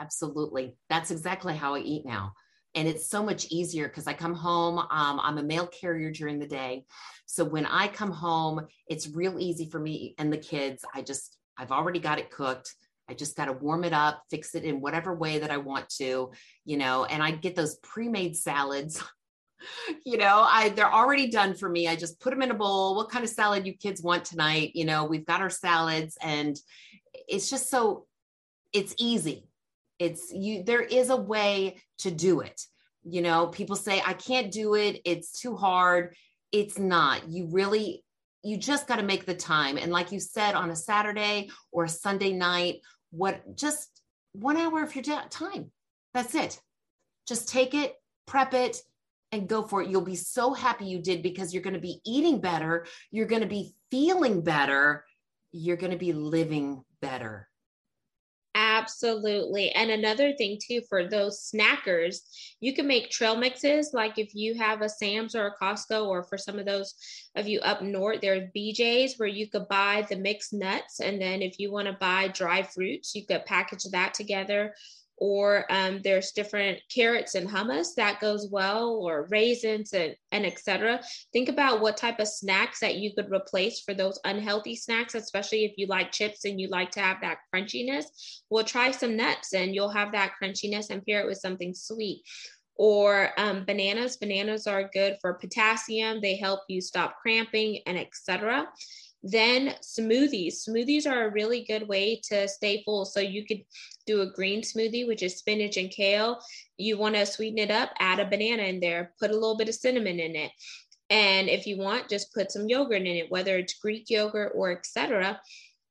Absolutely. 0.00 0.74
That's 0.88 1.10
exactly 1.10 1.54
how 1.54 1.74
I 1.74 1.80
eat 1.80 2.04
now. 2.04 2.32
And 2.74 2.88
it's 2.88 3.08
so 3.08 3.22
much 3.22 3.46
easier 3.50 3.88
because 3.88 4.06
I 4.06 4.12
come 4.12 4.34
home. 4.34 4.78
Um, 4.78 5.20
I'm 5.20 5.38
a 5.38 5.42
mail 5.42 5.66
carrier 5.66 6.10
during 6.10 6.38
the 6.38 6.46
day. 6.46 6.84
So 7.26 7.44
when 7.44 7.66
I 7.66 7.88
come 7.88 8.12
home, 8.12 8.66
it's 8.88 9.08
real 9.08 9.38
easy 9.38 9.68
for 9.68 9.78
me 9.78 10.14
and 10.18 10.32
the 10.32 10.38
kids. 10.38 10.84
I 10.94 11.02
just, 11.02 11.36
I've 11.56 11.72
already 11.72 11.98
got 11.98 12.18
it 12.18 12.30
cooked. 12.30 12.74
I 13.08 13.14
just 13.14 13.36
got 13.36 13.46
to 13.46 13.52
warm 13.52 13.82
it 13.84 13.92
up, 13.92 14.22
fix 14.30 14.54
it 14.54 14.64
in 14.64 14.80
whatever 14.80 15.14
way 15.14 15.40
that 15.40 15.50
I 15.50 15.56
want 15.56 15.88
to, 15.98 16.30
you 16.64 16.76
know, 16.76 17.04
and 17.04 17.22
I 17.22 17.32
get 17.32 17.56
those 17.56 17.76
pre-made 17.76 18.36
salads. 18.36 19.02
you 20.06 20.16
know, 20.16 20.46
I 20.48 20.70
they're 20.70 20.92
already 20.92 21.28
done 21.28 21.54
for 21.54 21.68
me. 21.68 21.88
I 21.88 21.96
just 21.96 22.20
put 22.20 22.30
them 22.30 22.42
in 22.42 22.52
a 22.52 22.54
bowl. 22.54 22.94
What 22.94 23.10
kind 23.10 23.24
of 23.24 23.30
salad 23.30 23.66
you 23.66 23.74
kids 23.74 24.00
want 24.00 24.24
tonight? 24.24 24.72
You 24.74 24.84
know, 24.84 25.04
we've 25.04 25.26
got 25.26 25.40
our 25.40 25.50
salads 25.50 26.16
and 26.22 26.56
it's 27.28 27.50
just 27.50 27.68
so 27.68 28.06
it's 28.72 28.94
easy. 28.98 29.48
It's 29.98 30.32
you 30.32 30.62
there 30.62 30.82
is 30.82 31.10
a 31.10 31.16
way 31.16 31.78
to 31.98 32.10
do 32.10 32.40
it. 32.40 32.62
You 33.02 33.22
know, 33.22 33.48
people 33.48 33.76
say 33.76 34.02
I 34.04 34.12
can't 34.12 34.52
do 34.52 34.74
it. 34.74 35.00
It's 35.04 35.40
too 35.40 35.56
hard. 35.56 36.14
It's 36.52 36.78
not. 36.78 37.28
You 37.28 37.48
really 37.50 38.04
you 38.42 38.56
just 38.56 38.86
got 38.86 38.96
to 38.96 39.02
make 39.02 39.26
the 39.26 39.34
time. 39.34 39.76
And 39.76 39.92
like 39.92 40.12
you 40.12 40.20
said, 40.20 40.54
on 40.54 40.70
a 40.70 40.76
Saturday 40.76 41.50
or 41.72 41.84
a 41.84 41.88
Sunday 41.88 42.32
night 42.32 42.80
what 43.10 43.56
just 43.56 44.00
one 44.32 44.56
hour 44.56 44.82
of 44.82 44.94
your 44.94 45.04
time. 45.30 45.70
That's 46.14 46.34
it. 46.34 46.60
Just 47.26 47.48
take 47.48 47.74
it, 47.74 47.94
prep 48.26 48.54
it, 48.54 48.80
and 49.32 49.48
go 49.48 49.62
for 49.62 49.82
it. 49.82 49.88
You'll 49.88 50.00
be 50.00 50.16
so 50.16 50.52
happy 50.52 50.86
you 50.86 51.00
did 51.00 51.22
because 51.22 51.52
you're 51.52 51.62
going 51.62 51.74
to 51.74 51.80
be 51.80 52.00
eating 52.04 52.40
better. 52.40 52.86
You're 53.10 53.26
going 53.26 53.42
to 53.42 53.48
be 53.48 53.74
feeling 53.90 54.42
better. 54.42 55.04
You're 55.52 55.76
going 55.76 55.92
to 55.92 55.98
be 55.98 56.12
living 56.12 56.82
better. 57.00 57.48
Absolutely. 58.62 59.70
And 59.70 59.90
another 59.90 60.34
thing 60.34 60.58
too 60.62 60.82
for 60.86 61.08
those 61.08 61.50
snackers, 61.50 62.18
you 62.60 62.74
can 62.74 62.86
make 62.86 63.08
trail 63.08 63.34
mixes. 63.34 63.92
Like 63.94 64.18
if 64.18 64.34
you 64.34 64.54
have 64.54 64.82
a 64.82 64.88
Sam's 64.88 65.34
or 65.34 65.46
a 65.46 65.56
Costco, 65.56 66.06
or 66.06 66.24
for 66.24 66.36
some 66.36 66.58
of 66.58 66.66
those 66.66 66.94
of 67.36 67.48
you 67.48 67.60
up 67.60 67.80
north, 67.80 68.20
there's 68.20 68.50
BJ's 68.54 69.18
where 69.18 69.28
you 69.28 69.48
could 69.48 69.66
buy 69.68 70.06
the 70.10 70.16
mixed 70.16 70.52
nuts. 70.52 71.00
And 71.00 71.18
then 71.18 71.40
if 71.40 71.58
you 71.58 71.72
want 71.72 71.86
to 71.86 71.94
buy 71.94 72.28
dry 72.28 72.62
fruits, 72.62 73.14
you 73.14 73.24
could 73.24 73.46
package 73.46 73.84
that 73.92 74.12
together 74.12 74.74
or 75.20 75.70
um, 75.70 76.00
there's 76.02 76.32
different 76.32 76.78
carrots 76.92 77.34
and 77.34 77.48
hummus 77.48 77.94
that 77.96 78.20
goes 78.20 78.48
well, 78.50 78.88
or 78.94 79.28
raisins 79.30 79.92
and, 79.92 80.16
and 80.32 80.46
etc. 80.46 81.02
Think 81.32 81.50
about 81.50 81.82
what 81.82 81.98
type 81.98 82.18
of 82.18 82.26
snacks 82.26 82.80
that 82.80 82.96
you 82.96 83.14
could 83.14 83.30
replace 83.30 83.80
for 83.80 83.92
those 83.92 84.18
unhealthy 84.24 84.74
snacks, 84.74 85.14
especially 85.14 85.66
if 85.66 85.72
you 85.76 85.86
like 85.86 86.10
chips 86.10 86.46
and 86.46 86.58
you 86.58 86.68
like 86.68 86.90
to 86.92 87.00
have 87.00 87.18
that 87.20 87.38
crunchiness. 87.54 88.06
Well, 88.48 88.64
try 88.64 88.90
some 88.90 89.14
nuts 89.14 89.52
and 89.52 89.74
you'll 89.74 89.90
have 89.90 90.12
that 90.12 90.32
crunchiness 90.42 90.88
and 90.88 91.04
pair 91.04 91.20
it 91.20 91.26
with 91.26 91.38
something 91.38 91.74
sweet 91.74 92.22
or 92.76 93.32
um, 93.36 93.66
bananas. 93.66 94.16
Bananas 94.16 94.66
are 94.66 94.88
good 94.94 95.18
for 95.20 95.34
potassium. 95.34 96.22
They 96.22 96.36
help 96.36 96.60
you 96.66 96.80
stop 96.80 97.16
cramping 97.20 97.80
and 97.84 97.98
etc. 97.98 98.66
Then 99.22 99.74
smoothies. 99.82 100.66
Smoothies 100.66 101.06
are 101.06 101.26
a 101.26 101.32
really 101.32 101.64
good 101.64 101.86
way 101.86 102.20
to 102.28 102.48
stay 102.48 102.82
full. 102.84 103.04
So 103.04 103.20
you 103.20 103.44
could 103.46 103.62
do 104.06 104.22
a 104.22 104.32
green 104.32 104.62
smoothie, 104.62 105.06
which 105.06 105.22
is 105.22 105.38
spinach 105.38 105.76
and 105.76 105.90
kale. 105.90 106.40
You 106.78 106.96
want 106.96 107.16
to 107.16 107.26
sweeten 107.26 107.58
it 107.58 107.70
up, 107.70 107.90
add 107.98 108.20
a 108.20 108.24
banana 108.24 108.62
in 108.62 108.80
there, 108.80 109.12
put 109.20 109.30
a 109.30 109.34
little 109.34 109.56
bit 109.56 109.68
of 109.68 109.74
cinnamon 109.74 110.20
in 110.20 110.36
it. 110.36 110.50
And 111.10 111.48
if 111.48 111.66
you 111.66 111.76
want, 111.76 112.08
just 112.08 112.32
put 112.32 112.52
some 112.52 112.68
yogurt 112.68 113.02
in 113.02 113.06
it, 113.06 113.30
whether 113.30 113.58
it's 113.58 113.74
Greek 113.74 114.08
yogurt 114.08 114.52
or 114.54 114.70
etc. 114.70 115.40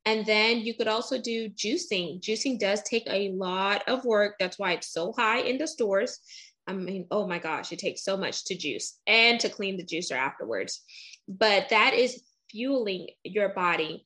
And 0.06 0.26
then 0.26 0.60
you 0.60 0.74
could 0.74 0.88
also 0.88 1.22
do 1.22 1.50
juicing. 1.50 2.22
Juicing 2.22 2.58
does 2.58 2.82
take 2.82 3.04
a 3.08 3.32
lot 3.34 3.88
of 3.88 4.06
work. 4.06 4.36
That's 4.40 4.58
why 4.58 4.72
it's 4.72 4.92
so 4.92 5.14
high 5.16 5.42
in 5.42 5.58
the 5.58 5.68
stores. 5.68 6.20
I 6.66 6.74
mean, 6.74 7.06
oh 7.12 7.28
my 7.28 7.40
gosh, 7.40 7.72
it 7.72 7.80
takes 7.80 8.04
so 8.04 8.16
much 8.16 8.46
to 8.46 8.56
juice 8.56 9.00
and 9.08 9.40
to 9.40 9.50
clean 9.50 9.76
the 9.76 9.84
juicer 9.84 10.16
afterwards. 10.16 10.82
But 11.28 11.70
that 11.70 11.94
is 11.94 12.24
fueling 12.52 13.08
your 13.24 13.50
body. 13.50 14.06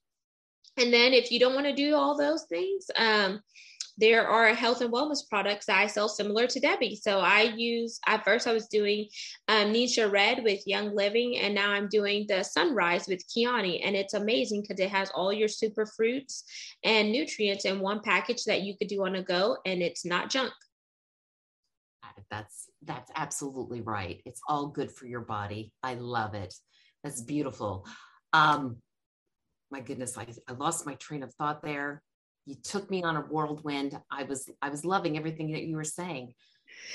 And 0.77 0.91
then 0.91 1.13
if 1.13 1.31
you 1.31 1.39
don't 1.39 1.53
want 1.53 1.67
to 1.67 1.75
do 1.75 1.95
all 1.95 2.17
those 2.17 2.45
things, 2.45 2.85
um, 2.97 3.41
there 3.97 4.27
are 4.27 4.53
health 4.55 4.81
and 4.81 4.91
wellness 4.91 5.29
products 5.29 5.67
that 5.67 5.77
I 5.77 5.85
sell 5.85 6.09
similar 6.09 6.47
to 6.47 6.59
Debbie. 6.59 6.95
So 6.95 7.19
I 7.19 7.53
use, 7.55 7.99
at 8.07 8.23
first 8.25 8.47
I 8.47 8.53
was 8.53 8.67
doing 8.67 9.07
um, 9.47 9.71
NingXia 9.71 10.11
Red 10.11 10.43
with 10.43 10.65
Young 10.65 10.95
Living, 10.95 11.37
and 11.37 11.53
now 11.53 11.71
I'm 11.71 11.87
doing 11.89 12.25
the 12.27 12.43
Sunrise 12.43 13.07
with 13.07 13.23
Kyani. 13.29 13.81
And 13.85 13.95
it's 13.95 14.15
amazing 14.15 14.61
because 14.61 14.79
it 14.79 14.89
has 14.89 15.11
all 15.11 15.31
your 15.31 15.47
super 15.47 15.85
fruits 15.85 16.43
and 16.83 17.11
nutrients 17.11 17.65
in 17.65 17.79
one 17.79 18.01
package 18.01 18.45
that 18.45 18.63
you 18.63 18.75
could 18.75 18.87
do 18.87 19.05
on 19.05 19.15
a 19.15 19.21
go, 19.21 19.57
and 19.65 19.83
it's 19.83 20.05
not 20.05 20.31
junk. 20.31 20.53
That's 22.29 22.69
that's 22.83 23.11
absolutely 23.15 23.81
right. 23.81 24.21
It's 24.25 24.41
all 24.47 24.67
good 24.67 24.91
for 24.91 25.05
your 25.05 25.21
body. 25.21 25.71
I 25.83 25.95
love 25.95 26.33
it. 26.33 26.53
That's 27.03 27.21
beautiful. 27.21 27.85
Um, 28.33 28.77
my 29.71 29.79
goodness, 29.79 30.17
I, 30.17 30.27
I 30.47 30.53
lost 30.53 30.85
my 30.85 30.95
train 30.95 31.23
of 31.23 31.33
thought 31.35 31.63
there. 31.63 32.01
You 32.45 32.55
took 32.55 32.89
me 32.91 33.03
on 33.03 33.15
a 33.15 33.21
whirlwind. 33.21 33.97
I 34.11 34.23
was 34.23 34.49
I 34.61 34.69
was 34.69 34.83
loving 34.83 35.17
everything 35.17 35.51
that 35.51 35.63
you 35.63 35.77
were 35.77 35.83
saying, 35.83 36.33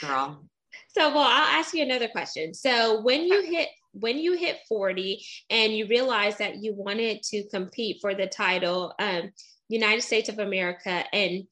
girl. 0.00 0.44
So, 0.88 1.08
well, 1.08 1.24
I'll 1.24 1.58
ask 1.58 1.72
you 1.74 1.82
another 1.82 2.08
question. 2.08 2.52
So, 2.52 3.00
when 3.00 3.24
you 3.24 3.42
hit 3.42 3.68
when 3.92 4.18
you 4.18 4.36
hit 4.36 4.58
40 4.68 5.24
and 5.50 5.72
you 5.72 5.86
realize 5.88 6.36
that 6.38 6.62
you 6.62 6.74
wanted 6.74 7.22
to 7.22 7.48
compete 7.48 7.98
for 8.00 8.14
the 8.14 8.26
title 8.26 8.92
um, 8.98 9.30
United 9.68 10.02
States 10.02 10.28
of 10.28 10.38
America 10.38 11.04
and 11.12 11.44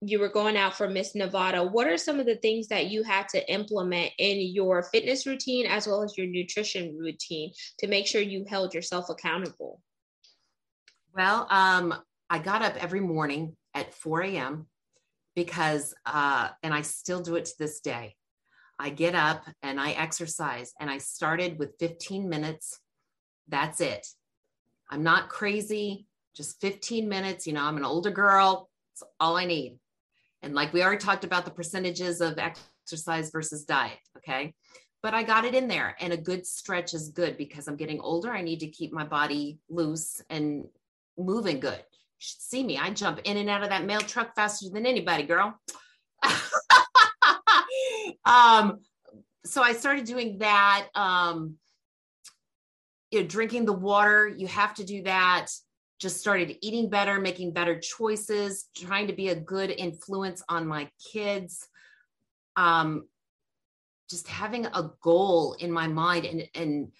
you 0.00 0.20
were 0.20 0.28
going 0.28 0.56
out 0.56 0.76
for 0.76 0.88
Miss 0.88 1.14
Nevada, 1.14 1.64
what 1.64 1.88
are 1.88 1.96
some 1.96 2.20
of 2.20 2.26
the 2.26 2.36
things 2.36 2.68
that 2.68 2.88
you 2.88 3.02
had 3.02 3.28
to 3.30 3.52
implement 3.52 4.12
in 4.18 4.40
your 4.40 4.82
fitness 4.84 5.26
routine 5.26 5.66
as 5.66 5.86
well 5.86 6.02
as 6.02 6.16
your 6.16 6.26
nutrition 6.26 6.96
routine 6.96 7.52
to 7.78 7.88
make 7.88 8.06
sure 8.06 8.20
you 8.20 8.44
held 8.48 8.74
yourself 8.74 9.08
accountable? 9.08 9.82
Well, 11.14 11.48
um, 11.50 11.94
I 12.30 12.38
got 12.38 12.62
up 12.62 12.76
every 12.82 13.00
morning 13.00 13.56
at 13.74 13.92
4 13.92 14.22
a.m. 14.22 14.66
because, 15.34 15.94
uh, 16.06 16.50
and 16.62 16.72
I 16.72 16.82
still 16.82 17.20
do 17.20 17.34
it 17.34 17.46
to 17.46 17.54
this 17.58 17.80
day. 17.80 18.14
I 18.78 18.90
get 18.90 19.16
up 19.16 19.44
and 19.64 19.80
I 19.80 19.90
exercise, 19.92 20.72
and 20.78 20.88
I 20.88 20.98
started 20.98 21.58
with 21.58 21.74
15 21.80 22.28
minutes. 22.28 22.78
That's 23.48 23.80
it. 23.80 24.06
I'm 24.88 25.02
not 25.02 25.28
crazy, 25.28 26.06
just 26.36 26.60
15 26.60 27.08
minutes. 27.08 27.48
You 27.48 27.54
know, 27.54 27.64
I'm 27.64 27.76
an 27.76 27.84
older 27.84 28.12
girl. 28.12 28.70
It's 28.94 29.02
all 29.18 29.36
I 29.36 29.46
need. 29.46 29.78
And 30.42 30.54
like 30.54 30.72
we 30.72 30.82
already 30.82 30.98
talked 30.98 31.24
about 31.24 31.44
the 31.44 31.50
percentages 31.50 32.20
of 32.20 32.38
exercise 32.38 33.30
versus 33.30 33.64
diet. 33.64 33.98
Okay. 34.16 34.54
But 35.02 35.14
I 35.14 35.22
got 35.22 35.44
it 35.44 35.54
in 35.54 35.68
there. 35.68 35.96
And 36.00 36.12
a 36.12 36.16
good 36.16 36.46
stretch 36.46 36.94
is 36.94 37.10
good 37.10 37.36
because 37.36 37.68
I'm 37.68 37.76
getting 37.76 38.00
older. 38.00 38.32
I 38.32 38.42
need 38.42 38.60
to 38.60 38.68
keep 38.68 38.92
my 38.92 39.04
body 39.04 39.58
loose 39.68 40.20
and 40.28 40.64
moving 41.16 41.60
good. 41.60 41.78
You 41.78 42.18
should 42.18 42.40
see 42.40 42.64
me. 42.64 42.78
I 42.78 42.90
jump 42.90 43.20
in 43.24 43.36
and 43.36 43.48
out 43.48 43.62
of 43.62 43.68
that 43.70 43.84
mail 43.84 44.00
truck 44.00 44.34
faster 44.34 44.68
than 44.70 44.86
anybody, 44.86 45.22
girl. 45.22 45.60
um, 48.24 48.80
so 49.44 49.62
I 49.62 49.72
started 49.72 50.04
doing 50.04 50.38
that. 50.38 50.88
Um, 50.94 51.56
you 53.10 53.20
know, 53.20 53.26
drinking 53.26 53.64
the 53.64 53.72
water, 53.72 54.26
you 54.28 54.46
have 54.48 54.74
to 54.74 54.84
do 54.84 55.02
that 55.04 55.46
just 56.00 56.20
started 56.20 56.56
eating 56.62 56.88
better, 56.88 57.20
making 57.20 57.52
better 57.52 57.78
choices, 57.78 58.68
trying 58.76 59.08
to 59.08 59.12
be 59.12 59.28
a 59.28 59.34
good 59.34 59.70
influence 59.70 60.42
on 60.48 60.66
my 60.66 60.88
kids. 61.12 61.66
Um, 62.56 63.08
just 64.08 64.28
having 64.28 64.66
a 64.66 64.90
goal 65.02 65.54
in 65.58 65.70
my 65.70 65.86
mind 65.86 66.24
and, 66.24 66.48
and 66.54 66.92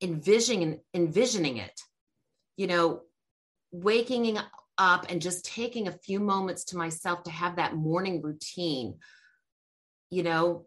envisioning 0.00 0.80
envisioning 0.94 1.58
it. 1.58 1.80
You 2.56 2.66
know, 2.68 3.02
waking 3.72 4.38
up 4.78 5.06
and 5.08 5.20
just 5.20 5.44
taking 5.44 5.88
a 5.88 5.92
few 5.92 6.20
moments 6.20 6.64
to 6.64 6.76
myself 6.76 7.24
to 7.24 7.30
have 7.30 7.56
that 7.56 7.74
morning 7.74 8.22
routine, 8.22 8.98
you 10.10 10.22
know, 10.22 10.66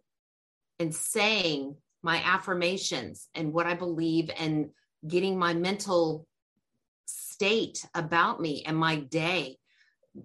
and 0.80 0.94
saying 0.94 1.76
my 2.04 2.22
affirmations 2.24 3.28
and 3.34 3.54
what 3.54 3.66
I 3.66 3.74
believe 3.74 4.30
and 4.38 4.70
getting 5.08 5.38
my 5.38 5.54
mental 5.54 6.28
state 7.36 7.86
about 7.94 8.40
me 8.40 8.64
and 8.66 8.78
my 8.78 8.96
day. 8.96 9.58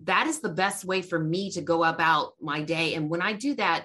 That 0.04 0.28
is 0.28 0.40
the 0.40 0.48
best 0.48 0.84
way 0.84 1.02
for 1.02 1.18
me 1.18 1.50
to 1.52 1.60
go 1.60 1.82
about 1.82 2.34
my 2.40 2.62
day. 2.62 2.94
And 2.94 3.10
when 3.10 3.20
I 3.20 3.32
do 3.32 3.54
that, 3.56 3.84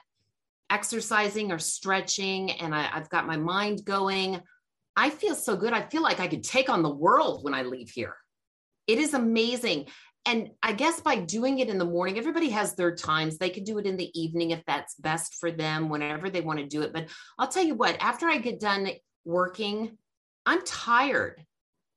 exercising 0.69 1.51
or 1.51 1.57
stretching, 1.57 2.51
and 2.51 2.73
I, 2.75 2.83
have 2.83 3.09
got 3.09 3.25
my 3.25 3.37
mind 3.37 3.83
going, 3.83 4.41
I 4.95 5.09
feel 5.09 5.33
so 5.33 5.55
good. 5.55 5.73
I 5.73 5.81
feel 5.81 6.03
like 6.03 6.19
I 6.19 6.27
could 6.27 6.43
take 6.43 6.69
on 6.69 6.83
the 6.83 6.93
world 6.93 7.43
when 7.43 7.55
I 7.55 7.63
leave 7.63 7.89
here. 7.89 8.15
It 8.85 8.99
is 8.99 9.15
amazing. 9.15 9.87
And 10.27 10.51
I 10.61 10.73
guess 10.73 10.99
by 10.99 11.15
doing 11.17 11.57
it 11.59 11.69
in 11.69 11.79
the 11.79 11.85
morning, 11.85 12.19
everybody 12.19 12.49
has 12.49 12.75
their 12.75 12.95
times. 12.95 13.37
They 13.37 13.49
can 13.49 13.63
do 13.63 13.79
it 13.79 13.87
in 13.87 13.97
the 13.97 14.19
evening 14.19 14.51
if 14.51 14.63
that's 14.67 14.95
best 14.95 15.35
for 15.39 15.51
them, 15.51 15.89
whenever 15.89 16.29
they 16.29 16.41
want 16.41 16.59
to 16.59 16.67
do 16.67 16.83
it. 16.83 16.93
But 16.93 17.09
I'll 17.39 17.47
tell 17.47 17.63
you 17.63 17.75
what, 17.75 17.97
after 17.99 18.27
I 18.27 18.37
get 18.37 18.59
done 18.59 18.89
working, 19.23 19.97
I'm 20.45 20.63
tired. 20.63 21.43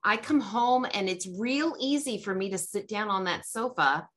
I 0.09 0.17
come 0.17 0.41
home 0.41 0.87
and 0.95 1.07
it's 1.07 1.29
real 1.39 1.77
easy 1.79 2.17
for 2.17 2.35
me 2.35 2.49
to 2.51 2.57
sit 2.57 2.89
down 2.89 3.11
on 3.11 3.25
that 3.25 3.45
sofa 3.45 4.09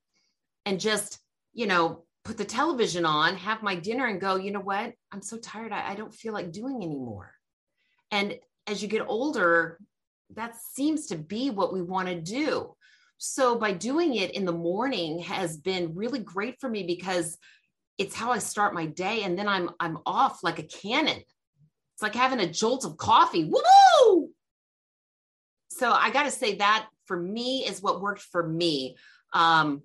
and 0.65 0.79
just, 0.79 1.19
you 1.53 1.67
know, 1.67 2.05
put 2.23 2.37
the 2.37 2.45
television 2.45 3.03
on, 3.03 3.35
have 3.35 3.61
my 3.61 3.75
dinner, 3.75 4.05
and 4.05 4.21
go, 4.21 4.37
you 4.37 4.51
know 4.51 4.61
what? 4.61 4.93
I'm 5.11 5.21
so 5.21 5.35
tired. 5.35 5.73
I, 5.73 5.91
I 5.91 5.95
don't 5.95 6.15
feel 6.15 6.31
like 6.31 6.53
doing 6.53 6.81
anymore. 6.81 7.33
And 8.09 8.35
as 8.67 8.81
you 8.81 8.87
get 8.87 9.05
older, 9.05 9.79
that 10.35 10.55
seems 10.55 11.07
to 11.07 11.17
be 11.17 11.49
what 11.49 11.73
we 11.73 11.81
want 11.81 12.07
to 12.07 12.21
do. 12.21 12.73
So 13.17 13.57
by 13.57 13.73
doing 13.73 14.15
it 14.15 14.31
in 14.31 14.45
the 14.45 14.53
morning 14.53 15.19
has 15.19 15.57
been 15.57 15.93
really 15.93 16.19
great 16.19 16.55
for 16.61 16.69
me 16.69 16.83
because 16.83 17.37
it's 17.97 18.15
how 18.15 18.31
I 18.31 18.37
start 18.37 18.73
my 18.73 18.85
day 18.85 19.23
and 19.23 19.37
then 19.37 19.49
I'm 19.49 19.71
I'm 19.81 19.99
off 20.05 20.41
like 20.41 20.59
a 20.59 20.63
cannon. 20.63 21.17
It's 21.17 22.01
like 22.01 22.15
having 22.15 22.39
a 22.39 22.49
jolt 22.49 22.85
of 22.85 22.95
coffee. 22.95 23.43
Woo! 23.43 23.61
So 25.81 25.91
I 25.91 26.11
got 26.11 26.25
to 26.25 26.31
say 26.31 26.57
that 26.57 26.85
for 27.05 27.19
me 27.19 27.65
is 27.65 27.81
what 27.81 28.01
worked 28.01 28.21
for 28.21 28.47
me. 28.47 28.97
Um, 29.33 29.81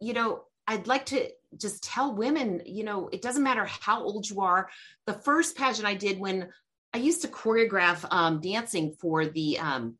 you 0.00 0.14
know, 0.14 0.44
I'd 0.66 0.86
like 0.86 1.04
to 1.06 1.28
just 1.54 1.84
tell 1.84 2.14
women, 2.14 2.62
you 2.64 2.82
know, 2.82 3.10
it 3.12 3.20
doesn't 3.20 3.42
matter 3.42 3.66
how 3.66 4.02
old 4.02 4.26
you 4.30 4.40
are. 4.40 4.70
The 5.04 5.12
first 5.12 5.54
pageant 5.54 5.86
I 5.86 5.92
did 5.92 6.18
when 6.18 6.48
I 6.94 6.98
used 6.98 7.20
to 7.22 7.28
choreograph 7.28 8.06
um, 8.10 8.40
dancing 8.40 8.94
for 8.98 9.26
the 9.26 9.58
um, 9.58 9.98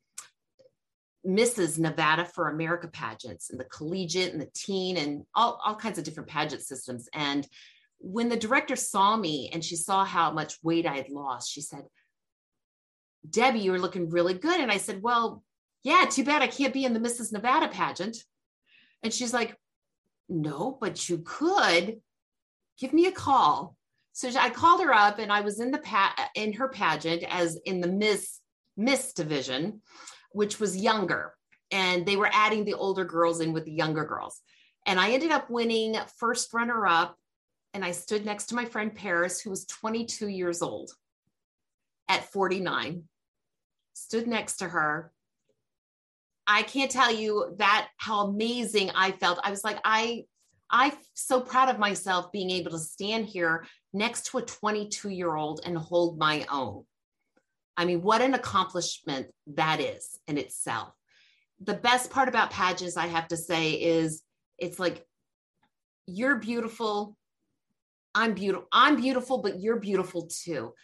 Mrs. 1.26 1.78
Nevada 1.78 2.24
for 2.24 2.48
America 2.48 2.88
pageants 2.88 3.50
and 3.50 3.60
the 3.60 3.64
collegiate 3.64 4.32
and 4.32 4.40
the 4.40 4.50
teen 4.54 4.96
and 4.96 5.26
all, 5.34 5.60
all 5.62 5.74
kinds 5.74 5.98
of 5.98 6.04
different 6.04 6.30
pageant 6.30 6.62
systems. 6.62 7.06
And 7.12 7.46
when 7.98 8.30
the 8.30 8.36
director 8.38 8.76
saw 8.76 9.14
me 9.14 9.50
and 9.52 9.62
she 9.62 9.76
saw 9.76 10.06
how 10.06 10.32
much 10.32 10.56
weight 10.62 10.86
I 10.86 10.96
had 10.96 11.10
lost, 11.10 11.52
she 11.52 11.60
said, 11.60 11.82
Debbie, 13.28 13.60
you 13.60 13.72
were 13.72 13.78
looking 13.78 14.10
really 14.10 14.34
good. 14.34 14.60
And 14.60 14.70
I 14.70 14.78
said, 14.78 15.02
Well, 15.02 15.42
yeah, 15.82 16.06
too 16.10 16.24
bad 16.24 16.42
I 16.42 16.46
can't 16.46 16.74
be 16.74 16.84
in 16.84 16.92
the 16.92 17.00
Mrs. 17.00 17.32
Nevada 17.32 17.68
pageant. 17.68 18.16
And 19.02 19.12
she's 19.12 19.32
like, 19.32 19.56
No, 20.28 20.76
but 20.80 21.08
you 21.08 21.18
could 21.18 22.00
give 22.78 22.92
me 22.92 23.06
a 23.06 23.12
call. 23.12 23.76
So 24.12 24.28
I 24.38 24.50
called 24.50 24.82
her 24.82 24.92
up 24.92 25.18
and 25.18 25.32
I 25.32 25.42
was 25.42 25.60
in 25.60 25.70
the 25.70 25.78
pa- 25.78 26.30
in 26.34 26.52
her 26.54 26.68
pageant 26.68 27.22
as 27.28 27.58
in 27.64 27.80
the 27.80 27.88
Miss 27.88 28.40
Miss 28.76 29.12
division, 29.12 29.82
which 30.32 30.58
was 30.60 30.76
younger. 30.76 31.34
And 31.70 32.06
they 32.06 32.16
were 32.16 32.30
adding 32.32 32.64
the 32.64 32.74
older 32.74 33.04
girls 33.04 33.40
in 33.40 33.52
with 33.52 33.64
the 33.64 33.72
younger 33.72 34.04
girls. 34.04 34.40
And 34.86 34.98
I 34.98 35.10
ended 35.12 35.30
up 35.30 35.50
winning 35.50 35.96
first 36.18 36.52
runner 36.54 36.86
up. 36.86 37.16
And 37.74 37.84
I 37.84 37.92
stood 37.92 38.24
next 38.24 38.46
to 38.46 38.54
my 38.54 38.64
friend 38.64 38.94
Paris, 38.94 39.40
who 39.40 39.50
was 39.50 39.66
22 39.66 40.28
years 40.28 40.62
old 40.62 40.90
at 42.08 42.30
49. 42.32 43.04
Stood 43.94 44.26
next 44.26 44.56
to 44.58 44.68
her. 44.68 45.12
I 46.46 46.62
can't 46.62 46.90
tell 46.90 47.12
you 47.12 47.54
that 47.58 47.88
how 47.98 48.26
amazing 48.26 48.90
I 48.94 49.12
felt. 49.12 49.38
I 49.42 49.50
was 49.50 49.64
like, 49.64 49.78
I 49.84 50.24
I'm 50.70 50.92
so 51.14 51.40
proud 51.40 51.70
of 51.70 51.78
myself 51.78 52.30
being 52.32 52.50
able 52.50 52.72
to 52.72 52.78
stand 52.78 53.26
here 53.26 53.66
next 53.92 54.26
to 54.26 54.38
a 54.38 54.42
22 54.42 55.08
year 55.08 55.34
old 55.34 55.60
and 55.64 55.76
hold 55.76 56.18
my 56.18 56.46
own. 56.50 56.84
I 57.76 57.84
mean, 57.84 58.02
what 58.02 58.20
an 58.20 58.34
accomplishment 58.34 59.28
that 59.54 59.80
is 59.80 60.18
in 60.26 60.36
itself. 60.36 60.92
The 61.60 61.74
best 61.74 62.10
part 62.10 62.28
about 62.28 62.50
pageants, 62.50 62.96
I 62.96 63.06
have 63.06 63.28
to 63.28 63.36
say, 63.36 63.72
is 63.72 64.22
it's 64.58 64.78
like 64.78 65.06
you're 66.06 66.36
beautiful. 66.36 67.16
I'm 68.14 68.34
beautiful. 68.34 68.68
I'm 68.72 68.96
beautiful, 68.96 69.38
but 69.38 69.60
you're 69.60 69.78
beautiful 69.78 70.26
too. 70.26 70.74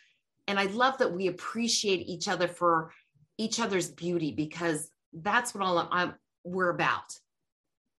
And 0.47 0.59
I 0.59 0.65
love 0.65 0.99
that 0.99 1.13
we 1.13 1.27
appreciate 1.29 2.07
each 2.07 2.29
other 2.29 2.49
for 2.49 2.93
each 3.39 3.61
other's 3.61 3.91
beauty 3.91 4.33
because 4.33 4.91
that's 5.13 5.55
what 5.55 5.65
all 5.65 5.79
I'm, 5.79 5.89
I'm 5.91 6.15
we're 6.45 6.71
about 6.71 7.19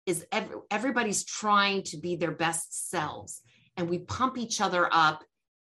is 0.05 0.25
every, 0.31 0.57
everybody's 0.69 1.25
trying 1.25 1.83
to 1.83 1.97
be 1.97 2.15
their 2.15 2.31
best 2.31 2.89
selves. 2.89 3.41
And 3.75 3.89
we 3.89 3.99
pump 3.99 4.37
each 4.37 4.61
other 4.61 4.87
up. 4.91 5.23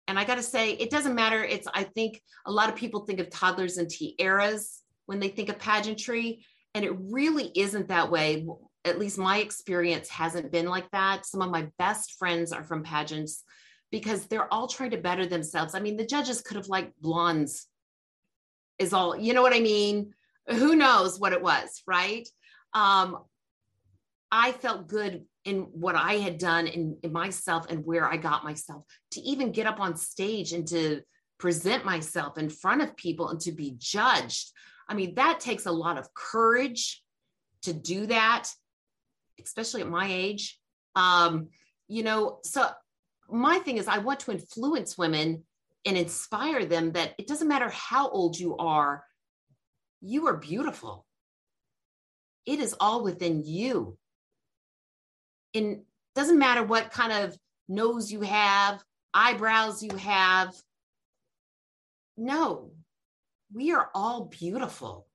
And 0.07 0.17
i 0.17 0.23
got 0.23 0.35
to 0.35 0.43
say 0.43 0.71
it 0.71 0.89
doesn't 0.89 1.15
matter. 1.15 1.43
It's 1.43 1.67
i 1.73 1.83
think 1.83 2.21
a 2.45 2.51
lot 2.51 2.69
of 2.69 2.75
people 2.75 3.01
think 3.01 3.19
of 3.19 3.29
toddlers 3.29 3.77
and 3.77 3.89
tiaras 3.89 4.81
when 5.05 5.19
they 5.19 5.29
think 5.29 5.49
of 5.49 5.59
pageantry. 5.59 6.45
And 6.73 6.85
it 6.85 6.95
really 6.97 7.51
isn't 7.55 7.89
that 7.89 8.11
way. 8.11 8.45
At 8.85 8.99
least 8.99 9.17
my 9.17 9.39
experience 9.39 10.07
hasn't 10.07 10.51
been 10.51 10.67
like 10.67 10.89
that. 10.91 11.25
Some 11.25 11.41
of 11.41 11.49
my 11.49 11.67
best 11.77 12.13
friends 12.13 12.53
are 12.53 12.63
from 12.63 12.83
pageants 12.83 13.43
because 13.91 14.25
they're 14.25 14.51
all 14.53 14.67
trying 14.67 14.91
to 14.91 14.97
better 14.97 15.25
themselves 15.25 15.75
i 15.75 15.79
mean 15.79 15.97
the 15.97 16.05
judges 16.05 16.41
could 16.41 16.57
have 16.57 16.67
liked 16.67 16.99
blondes 17.01 17.67
is 18.79 18.93
all 18.93 19.15
you 19.15 19.33
know 19.33 19.41
what 19.41 19.55
i 19.55 19.59
mean 19.59 20.13
who 20.49 20.75
knows 20.75 21.19
what 21.19 21.33
it 21.33 21.41
was 21.41 21.81
right 21.87 22.27
um, 22.73 23.17
I 24.31 24.51
felt 24.51 24.87
good 24.87 25.25
in 25.45 25.61
what 25.71 25.95
I 25.95 26.15
had 26.15 26.37
done 26.37 26.67
in, 26.67 26.97
in, 27.01 27.13
myself 27.13 27.65
and 27.69 27.85
where 27.85 28.05
I 28.05 28.17
got 28.17 28.43
myself 28.43 28.83
to 29.11 29.21
even 29.21 29.51
get 29.51 29.65
up 29.65 29.79
on 29.79 29.95
stage 29.95 30.51
and 30.51 30.67
to 30.67 31.01
present 31.37 31.85
myself 31.85 32.37
in 32.37 32.49
front 32.49 32.81
of 32.81 32.97
people 32.97 33.29
and 33.29 33.39
to 33.41 33.51
be 33.51 33.75
judged. 33.77 34.51
I 34.89 34.95
mean, 34.95 35.15
that 35.15 35.39
takes 35.39 35.65
a 35.65 35.71
lot 35.71 35.97
of 35.97 36.13
courage 36.13 37.01
to 37.61 37.73
do 37.73 38.05
that, 38.07 38.49
especially 39.43 39.81
at 39.81 39.89
my 39.89 40.07
age. 40.09 40.59
Um, 40.95 41.47
you 41.87 42.03
know, 42.03 42.39
so 42.43 42.67
my 43.29 43.59
thing 43.59 43.77
is, 43.77 43.87
I 43.87 43.99
want 43.99 44.21
to 44.21 44.31
influence 44.31 44.97
women 44.97 45.43
and 45.85 45.97
inspire 45.97 46.65
them 46.65 46.93
that 46.93 47.13
it 47.17 47.27
doesn't 47.27 47.47
matter 47.47 47.69
how 47.69 48.09
old 48.09 48.39
you 48.39 48.57
are, 48.57 49.03
you 50.01 50.27
are 50.27 50.37
beautiful. 50.37 51.05
It 52.45 52.59
is 52.59 52.75
all 52.79 53.03
within 53.03 53.43
you 53.45 53.97
And 55.53 55.81
doesn't 56.15 56.39
matter 56.39 56.63
what 56.63 56.91
kind 56.91 57.11
of 57.11 57.37
nose 57.67 58.11
you 58.11 58.21
have, 58.21 58.83
eyebrows 59.13 59.83
you 59.83 59.95
have. 59.97 60.53
No, 62.17 62.71
we 63.53 63.71
are 63.73 63.89
all 63.93 64.25
beautiful. 64.25 65.07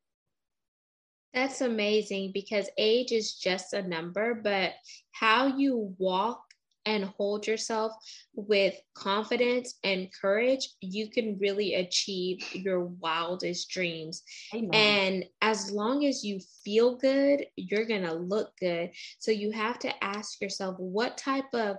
That's 1.34 1.60
amazing 1.62 2.32
because 2.34 2.68
age 2.78 3.12
is 3.12 3.34
just 3.34 3.72
a 3.72 3.82
number, 3.82 4.34
but 4.34 4.72
how 5.12 5.46
you 5.46 5.94
walk 5.98 6.42
and 6.86 7.04
hold 7.04 7.46
yourself 7.46 7.92
with 8.34 8.74
confidence 8.94 9.78
and 9.84 10.08
courage, 10.20 10.68
you 10.80 11.10
can 11.10 11.38
really 11.38 11.74
achieve 11.74 12.42
your 12.54 12.84
wildest 12.84 13.70
dreams. 13.70 14.22
Amen. 14.54 14.70
And 14.72 15.24
as 15.40 15.70
long 15.70 16.04
as 16.04 16.24
you 16.24 16.40
feel 16.64 16.96
good, 16.96 17.46
you're 17.56 17.86
going 17.86 18.02
to 18.04 18.14
look 18.14 18.56
good. 18.58 18.90
So 19.18 19.30
you 19.30 19.50
have 19.52 19.78
to 19.80 20.04
ask 20.04 20.40
yourself, 20.40 20.76
what 20.78 21.18
type 21.18 21.52
of 21.54 21.76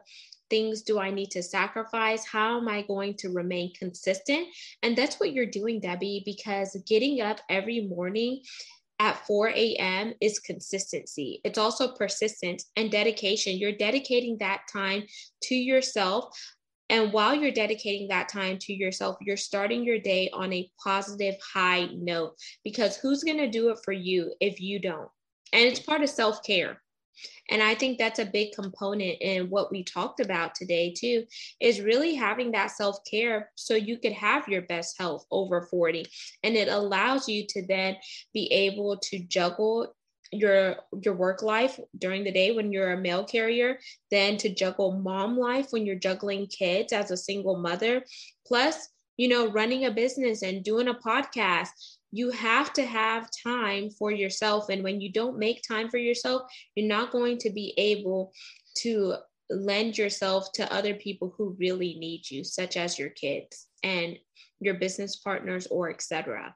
things 0.50 0.84
do 0.84 1.00
I 1.00 1.10
need 1.10 1.32
to 1.32 1.42
sacrifice? 1.42 2.26
How 2.26 2.58
am 2.60 2.68
I 2.68 2.84
going 2.84 3.16
to 3.16 3.30
remain 3.30 3.74
consistent? 3.74 4.48
And 4.84 4.96
that's 4.96 5.20
what 5.20 5.34
you're 5.34 5.46
doing, 5.46 5.80
Debbie, 5.80 6.22
because 6.26 6.78
getting 6.86 7.22
up 7.22 7.40
every 7.50 7.88
morning 7.88 8.42
at 9.00 9.26
4 9.26 9.50
a.m. 9.50 10.14
is 10.22 10.40
consistency. 10.40 11.42
It's 11.44 11.58
also 11.58 11.94
persistence 11.94 12.66
and 12.76 12.92
dedication. 12.92 13.58
You're 13.58 13.72
dedicating 13.72 14.38
that 14.40 14.62
time 14.72 15.04
to 15.44 15.56
yourself. 15.56 16.38
And 16.90 17.12
while 17.12 17.34
you're 17.34 17.52
dedicating 17.52 18.10
that 18.10 18.30
time 18.30 18.60
to 18.60 18.74
yourself, 18.74 19.18
you're 19.22 19.38
starting 19.38 19.84
your 19.84 20.00
day 20.00 20.30
on 20.32 20.54
a 20.54 20.70
positive, 20.84 21.36
high 21.54 21.88
note 21.94 22.36
because 22.64 22.98
who's 22.98 23.24
going 23.24 23.38
to 23.38 23.50
do 23.50 23.70
it 23.70 23.80
for 23.84 23.94
you 23.94 24.34
if 24.40 24.62
you 24.62 24.80
don't? 24.80 25.10
And 25.54 25.64
it's 25.64 25.80
part 25.80 26.04
of 26.04 26.10
self 26.10 26.44
care. 26.44 26.83
And 27.50 27.62
I 27.62 27.76
think 27.76 27.98
that's 27.98 28.20
a 28.20 28.26
big 28.26 28.54
component 28.54 29.18
in 29.22 29.50
what 29.50 29.72
we 29.72 29.84
talked 29.84 30.20
about 30.20 30.56
today, 30.56 30.94
too, 30.96 31.26
is 31.60 31.82
really 31.82 32.16
having 32.16 32.52
that 32.52 32.72
self 32.72 32.98
care 33.10 33.52
so 33.56 33.76
you 33.76 33.98
could 33.98 34.14
have 34.14 34.48
your 34.48 34.64
best 34.64 34.98
health 34.98 35.26
over 35.32 35.62
40. 35.62 36.06
And 36.44 36.56
it 36.56 36.68
allows 36.68 37.28
you 37.28 37.46
to 37.48 37.66
then 37.66 37.98
be 38.34 38.48
able 38.52 38.98
to 38.98 39.20
juggle 39.20 39.94
your 40.32 40.78
your 41.02 41.14
work 41.14 41.44
life 41.44 41.80
during 42.00 42.24
the 42.24 42.32
day 42.32 42.52
when 42.52 42.72
you're 42.72 42.94
a 42.94 43.00
mail 43.00 43.24
carrier 43.24 43.78
then 44.10 44.36
to 44.36 44.54
juggle 44.54 45.00
mom 45.00 45.38
life 45.38 45.68
when 45.70 45.86
you're 45.86 45.96
juggling 45.96 46.48
kids 46.48 46.92
as 46.92 47.12
a 47.12 47.18
single 47.18 47.56
mother 47.56 48.04
plus 48.48 48.90
you 49.18 49.28
know 49.28 49.52
running 49.52 49.86
a 49.86 49.92
business 49.92 50.42
and 50.42 50.64
doing 50.64 50.88
a 50.88 50.94
podcast 50.96 51.70
you 52.16 52.30
have 52.30 52.72
to 52.74 52.86
have 52.86 53.28
time 53.44 53.90
for 53.90 54.12
yourself. 54.12 54.70
And 54.70 54.84
when 54.84 55.02
you 55.02 55.12
don't 55.12 55.40
make 55.40 55.64
time 55.68 55.90
for 55.90 55.98
yourself, 55.98 56.44
you're 56.76 56.88
not 56.88 57.12
going 57.12 57.40
to 57.40 57.50
be 57.50 57.74
able 57.76 58.32
to 58.78 59.16
lend 59.50 59.98
yourself 59.98 60.52
to 60.54 60.72
other 60.72 60.94
people 60.94 61.34
who 61.36 61.58
really 61.60 61.96
need 61.96 62.30
you, 62.30 62.44
such 62.44 62.78
as 62.78 63.00
your 63.00 63.10
kids 63.10 63.66
and 63.82 64.16
your 64.60 64.76
business 64.76 65.16
partners 65.16 65.66
or 65.72 65.90
etc. 65.90 66.54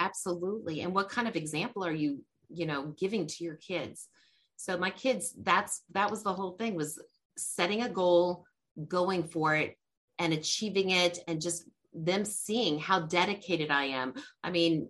Absolutely. 0.00 0.80
And 0.80 0.92
what 0.92 1.10
kind 1.10 1.28
of 1.28 1.36
example 1.36 1.84
are 1.84 1.94
you, 1.94 2.24
you 2.48 2.66
know, 2.66 2.92
giving 2.98 3.28
to 3.28 3.44
your 3.44 3.54
kids? 3.54 4.08
So 4.56 4.76
my 4.76 4.90
kids, 4.90 5.32
that's 5.40 5.82
that 5.92 6.10
was 6.10 6.24
the 6.24 6.34
whole 6.34 6.56
thing 6.56 6.74
was 6.74 7.00
setting 7.38 7.82
a 7.82 7.88
goal, 7.88 8.46
going 8.88 9.28
for 9.28 9.54
it 9.54 9.76
and 10.18 10.32
achieving 10.32 10.90
it 10.90 11.20
and 11.28 11.40
just 11.40 11.68
them 11.96 12.24
seeing 12.24 12.78
how 12.78 13.00
dedicated 13.00 13.70
I 13.70 13.84
am. 13.86 14.14
I 14.42 14.50
mean, 14.50 14.88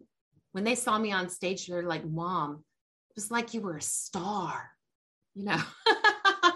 when 0.52 0.64
they 0.64 0.74
saw 0.74 0.98
me 0.98 1.12
on 1.12 1.28
stage, 1.28 1.66
they're 1.66 1.82
like, 1.82 2.04
Mom, 2.04 2.64
it 3.10 3.16
was 3.16 3.30
like 3.30 3.54
you 3.54 3.60
were 3.60 3.76
a 3.76 3.82
star, 3.82 4.70
you 5.34 5.44
know. 5.44 5.62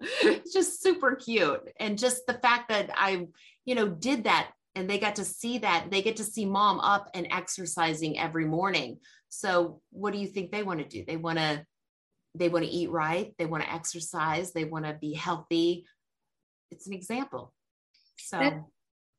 it's 0.00 0.52
just 0.52 0.82
super 0.82 1.14
cute. 1.14 1.68
And 1.78 1.98
just 1.98 2.26
the 2.26 2.34
fact 2.34 2.68
that 2.68 2.90
I, 2.94 3.26
you 3.64 3.74
know, 3.74 3.88
did 3.88 4.24
that 4.24 4.50
and 4.74 4.88
they 4.88 4.98
got 4.98 5.16
to 5.16 5.24
see 5.24 5.58
that, 5.58 5.90
they 5.90 6.02
get 6.02 6.16
to 6.16 6.24
see 6.24 6.46
mom 6.46 6.80
up 6.80 7.10
and 7.14 7.26
exercising 7.30 8.18
every 8.18 8.44
morning. 8.44 8.98
So 9.28 9.80
what 9.90 10.12
do 10.12 10.18
you 10.18 10.26
think 10.26 10.50
they 10.50 10.62
want 10.62 10.80
to 10.80 10.86
do? 10.86 11.04
They 11.04 11.16
want 11.16 11.38
to 11.38 11.64
they 12.36 12.48
want 12.48 12.64
to 12.64 12.70
eat 12.70 12.90
right, 12.90 13.34
they 13.38 13.46
want 13.46 13.64
to 13.64 13.72
exercise, 13.72 14.52
they 14.52 14.64
want 14.64 14.84
to 14.84 14.94
be 14.94 15.14
healthy. 15.14 15.84
It's 16.70 16.86
an 16.86 16.92
example. 16.92 17.52
So 18.18 18.38
that, 18.38 18.62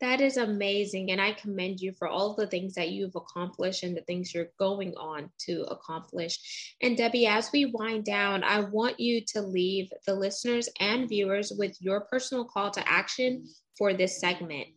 that 0.02 0.20
is 0.20 0.38
amazing. 0.38 1.12
And 1.12 1.22
I 1.22 1.34
commend 1.34 1.80
you 1.80 1.94
for 1.94 2.08
all 2.08 2.36
the 2.36 2.48
things 2.48 2.74
that 2.74 2.90
you've 2.90 3.16
accomplished 3.16 3.84
and 3.84 3.96
the 3.96 4.02
things 4.02 4.34
you're 4.34 4.52
going 4.58 4.94
on 4.96 5.30
to 5.46 5.62
accomplish. 5.70 6.76
And 6.82 6.98
Debbie, 6.98 7.28
as 7.28 7.52
we 7.54 7.66
wind 7.66 8.06
down, 8.06 8.44
I 8.44 8.62
want 8.62 9.00
you 9.00 9.22
to 9.28 9.42
leave 9.42 9.90
the 10.08 10.16
listeners 10.16 10.68
and 10.80 11.08
viewers 11.08 11.54
with 11.56 11.78
your 11.80 12.02
personal 12.02 12.46
call 12.46 12.72
to 12.72 12.92
action 12.92 13.46
for 13.78 13.94
this 13.94 14.20
segment. 14.20 14.68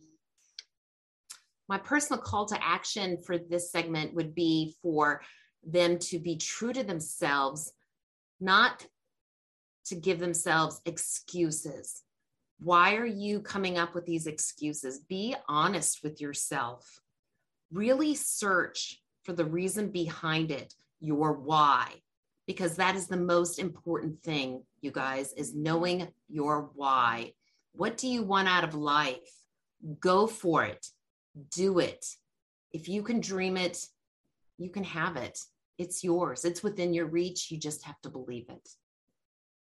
My 1.67 1.79
personal 1.79 2.21
call 2.21 2.45
to 2.47 2.63
action 2.63 3.17
for 3.25 3.39
this 3.39 3.71
segment 3.71 4.13
would 4.13 4.35
be 4.35 4.75
for 4.83 5.21
them 5.63 5.97
to 5.97 6.19
be 6.19 6.37
true 6.37 6.71
to 6.71 6.83
themselves, 6.83 7.73
not 8.39 8.85
to 9.87 9.95
give 9.95 10.19
themselves 10.19 10.79
excuses 10.85 12.03
why 12.59 12.95
are 12.95 13.05
you 13.05 13.41
coming 13.41 13.77
up 13.77 13.93
with 13.93 14.05
these 14.05 14.27
excuses? 14.27 14.99
Be 14.99 15.35
honest 15.47 16.03
with 16.03 16.21
yourself. 16.21 17.01
Really 17.71 18.15
search 18.15 19.01
for 19.23 19.33
the 19.33 19.45
reason 19.45 19.89
behind 19.89 20.51
it, 20.51 20.73
your 21.01 21.33
why, 21.33 21.89
because 22.47 22.75
that 22.75 22.95
is 22.95 23.07
the 23.07 23.17
most 23.17 23.59
important 23.59 24.21
thing, 24.23 24.63
you 24.81 24.91
guys, 24.91 25.33
is 25.33 25.55
knowing 25.55 26.07
your 26.29 26.69
why. 26.75 27.33
What 27.73 27.97
do 27.97 28.07
you 28.07 28.23
want 28.23 28.47
out 28.47 28.63
of 28.63 28.75
life? 28.75 29.31
Go 29.99 30.27
for 30.27 30.63
it. 30.63 30.87
Do 31.51 31.79
it. 31.79 32.05
If 32.71 32.87
you 32.87 33.03
can 33.03 33.19
dream 33.19 33.57
it, 33.57 33.85
you 34.57 34.69
can 34.69 34.83
have 34.83 35.17
it. 35.17 35.39
It's 35.77 36.03
yours. 36.03 36.45
It's 36.45 36.63
within 36.63 36.93
your 36.93 37.07
reach. 37.07 37.51
You 37.51 37.57
just 37.57 37.83
have 37.83 37.99
to 38.01 38.09
believe 38.09 38.45
it. 38.49 38.69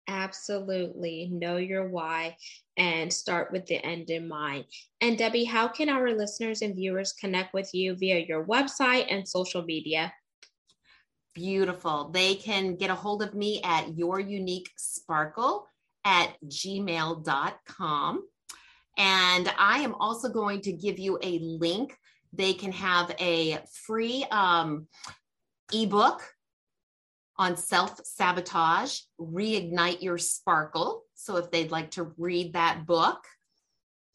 Absolutely. 0.08 1.30
Know 1.32 1.58
your 1.58 1.88
why 1.88 2.36
and 2.78 3.12
start 3.12 3.52
with 3.52 3.66
the 3.68 3.84
end 3.86 4.10
in 4.10 4.28
mind. 4.28 4.66
And 5.02 5.18
Debbie, 5.18 5.46
how 5.46 5.68
can 5.68 5.90
our 5.90 6.12
listeners 6.12 6.62
and 6.62 6.76
viewers 6.76 7.14
connect 7.14 7.54
with 7.54 7.74
you 7.74 7.96
via 7.96 8.20
your 8.20 8.46
website 8.46 9.06
and 9.10 9.28
social 9.28 9.64
media? 9.64 10.14
Beautiful. 11.34 12.10
They 12.10 12.36
can 12.36 12.76
get 12.76 12.90
a 12.90 12.96
hold 12.96 13.24
of 13.24 13.34
me 13.34 13.62
at 13.64 13.98
your 13.98 14.20
unique 14.20 14.70
sparkle 14.78 15.68
at 16.06 16.36
gmail.com. 16.46 18.24
And 18.98 19.54
I 19.58 19.80
am 19.80 19.96
also 19.96 20.30
going 20.30 20.62
to 20.62 20.72
give 20.72 21.00
you 21.00 21.18
a 21.24 21.40
link. 21.40 21.98
They 22.34 22.54
can 22.54 22.72
have 22.72 23.16
a 23.20 23.60
free 23.86 24.26
um, 24.32 24.88
ebook 25.74 26.22
on 27.44 27.58
self 27.58 28.00
sabotage, 28.06 29.00
reignite 29.20 30.02
your 30.02 30.18
sparkle. 30.18 31.04
So 31.14 31.38
if 31.38 31.52
they'd 31.52 31.72
like 31.72 31.92
to 31.92 32.14
read 32.18 32.54
that 32.54 32.86
book, 32.86 33.20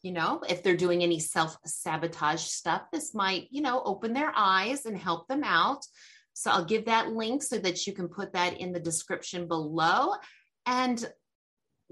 you 0.01 0.11
know, 0.11 0.41
if 0.49 0.63
they're 0.63 0.75
doing 0.75 1.03
any 1.03 1.19
self 1.19 1.55
sabotage 1.65 2.41
stuff, 2.41 2.83
this 2.91 3.13
might, 3.13 3.47
you 3.51 3.61
know, 3.61 3.81
open 3.85 4.13
their 4.13 4.33
eyes 4.35 4.85
and 4.85 4.97
help 4.97 5.27
them 5.27 5.43
out. 5.43 5.85
So 6.33 6.49
I'll 6.49 6.65
give 6.65 6.85
that 6.85 7.11
link 7.11 7.43
so 7.43 7.57
that 7.59 7.85
you 7.85 7.93
can 7.93 8.07
put 8.07 8.33
that 8.33 8.59
in 8.59 8.71
the 8.71 8.79
description 8.79 9.47
below. 9.47 10.13
And 10.65 11.07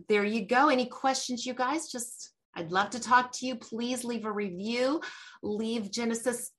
there 0.09 0.23
you 0.23 0.45
go. 0.45 0.69
Any 0.69 0.85
questions, 0.85 1.45
you 1.45 1.53
guys? 1.53 1.91
Just, 1.91 2.31
I'd 2.55 2.71
love 2.71 2.89
to 2.91 2.99
talk 2.99 3.31
to 3.33 3.45
you. 3.45 3.55
Please 3.55 4.03
leave 4.03 4.25
a 4.25 4.31
review, 4.31 5.01
leave 5.43 5.91
Genesis 5.91 6.51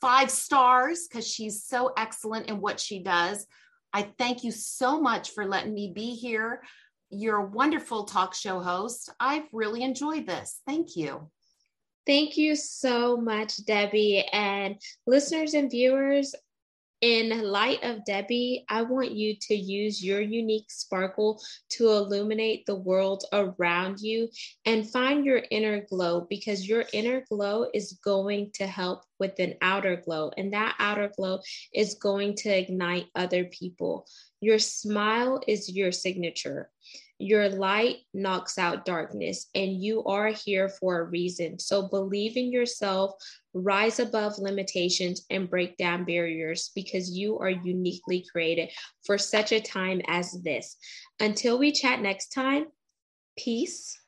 five 0.00 0.30
stars 0.30 1.06
because 1.06 1.26
she's 1.26 1.64
so 1.64 1.92
excellent 1.96 2.48
in 2.48 2.60
what 2.60 2.80
she 2.80 3.02
does. 3.02 3.46
I 3.92 4.02
thank 4.18 4.44
you 4.44 4.52
so 4.52 5.00
much 5.00 5.30
for 5.30 5.46
letting 5.46 5.74
me 5.74 5.92
be 5.94 6.14
here. 6.14 6.62
You're 7.10 7.38
a 7.38 7.46
wonderful 7.46 8.04
talk 8.04 8.34
show 8.34 8.60
host. 8.60 9.12
I've 9.18 9.48
really 9.52 9.82
enjoyed 9.82 10.26
this. 10.26 10.60
Thank 10.66 10.96
you. 10.96 11.30
Thank 12.06 12.36
you 12.36 12.56
so 12.56 13.16
much, 13.16 13.64
Debbie. 13.64 14.24
And 14.32 14.76
listeners 15.06 15.54
and 15.54 15.70
viewers, 15.70 16.34
in 17.00 17.42
light 17.42 17.82
of 17.82 18.04
Debbie, 18.04 18.64
I 18.68 18.82
want 18.82 19.12
you 19.12 19.34
to 19.42 19.54
use 19.54 20.04
your 20.04 20.20
unique 20.20 20.70
sparkle 20.70 21.40
to 21.70 21.88
illuminate 21.88 22.66
the 22.66 22.74
world 22.74 23.24
around 23.32 24.00
you 24.00 24.28
and 24.66 24.88
find 24.88 25.24
your 25.24 25.42
inner 25.50 25.86
glow 25.88 26.26
because 26.28 26.68
your 26.68 26.84
inner 26.92 27.24
glow 27.30 27.66
is 27.72 27.98
going 28.04 28.50
to 28.54 28.66
help 28.66 29.04
with 29.18 29.38
an 29.38 29.54
outer 29.62 29.96
glow, 29.96 30.30
and 30.36 30.52
that 30.52 30.74
outer 30.78 31.10
glow 31.16 31.40
is 31.72 31.94
going 31.94 32.34
to 32.36 32.50
ignite 32.50 33.06
other 33.14 33.44
people. 33.44 34.06
Your 34.40 34.58
smile 34.58 35.40
is 35.46 35.70
your 35.70 35.92
signature. 35.92 36.70
Your 37.22 37.50
light 37.50 37.98
knocks 38.14 38.56
out 38.56 38.86
darkness, 38.86 39.48
and 39.54 39.82
you 39.82 40.02
are 40.04 40.28
here 40.28 40.70
for 40.70 41.00
a 41.00 41.04
reason. 41.04 41.58
So 41.58 41.86
believe 41.86 42.38
in 42.38 42.50
yourself, 42.50 43.12
rise 43.52 44.00
above 44.00 44.38
limitations, 44.38 45.26
and 45.28 45.50
break 45.50 45.76
down 45.76 46.06
barriers 46.06 46.70
because 46.74 47.10
you 47.10 47.38
are 47.38 47.50
uniquely 47.50 48.24
created 48.32 48.70
for 49.04 49.18
such 49.18 49.52
a 49.52 49.60
time 49.60 50.00
as 50.08 50.32
this. 50.42 50.78
Until 51.20 51.58
we 51.58 51.72
chat 51.72 52.00
next 52.00 52.28
time, 52.28 52.68
peace, 53.38 54.00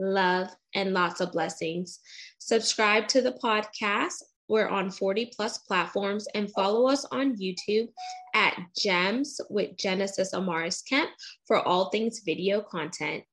love, 0.00 0.48
and 0.74 0.92
lots 0.92 1.20
of 1.20 1.30
blessings. 1.30 2.00
Subscribe 2.38 3.06
to 3.08 3.22
the 3.22 3.38
podcast 3.40 4.24
we're 4.48 4.68
on 4.68 4.90
40 4.90 5.32
plus 5.34 5.58
platforms 5.58 6.26
and 6.34 6.50
follow 6.52 6.88
us 6.88 7.04
on 7.06 7.36
YouTube 7.36 7.88
at 8.34 8.56
Gems 8.76 9.40
with 9.50 9.76
Genesis 9.76 10.34
Amaris 10.34 10.82
Kemp 10.88 11.10
for 11.46 11.60
all 11.66 11.90
things 11.90 12.20
video 12.24 12.60
content. 12.60 13.24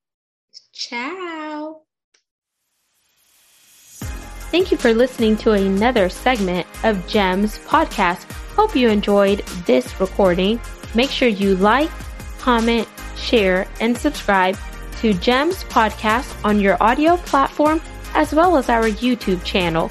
Ciao. 0.72 1.82
Thank 4.50 4.70
you 4.70 4.76
for 4.76 4.94
listening 4.94 5.36
to 5.38 5.52
another 5.52 6.08
segment 6.08 6.66
of 6.84 7.06
Gems 7.08 7.58
podcast. 7.60 8.30
Hope 8.54 8.76
you 8.76 8.88
enjoyed 8.88 9.40
this 9.66 10.00
recording. 10.00 10.60
Make 10.94 11.10
sure 11.10 11.28
you 11.28 11.56
like, 11.56 11.90
comment, 12.38 12.88
share, 13.16 13.66
and 13.80 13.98
subscribe 13.98 14.56
to 15.00 15.12
Gems 15.14 15.64
podcast 15.64 16.44
on 16.44 16.60
your 16.60 16.80
audio 16.80 17.16
platform 17.16 17.80
as 18.14 18.32
well 18.32 18.56
as 18.56 18.68
our 18.68 18.84
YouTube 18.84 19.42
channel. 19.44 19.90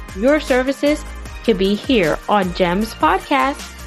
your 0.15 0.39
services 0.39 1.03
could 1.43 1.57
be 1.57 1.75
here 1.75 2.17
on 2.29 2.53
GEMS 2.53 2.93
Podcast. 2.95 3.80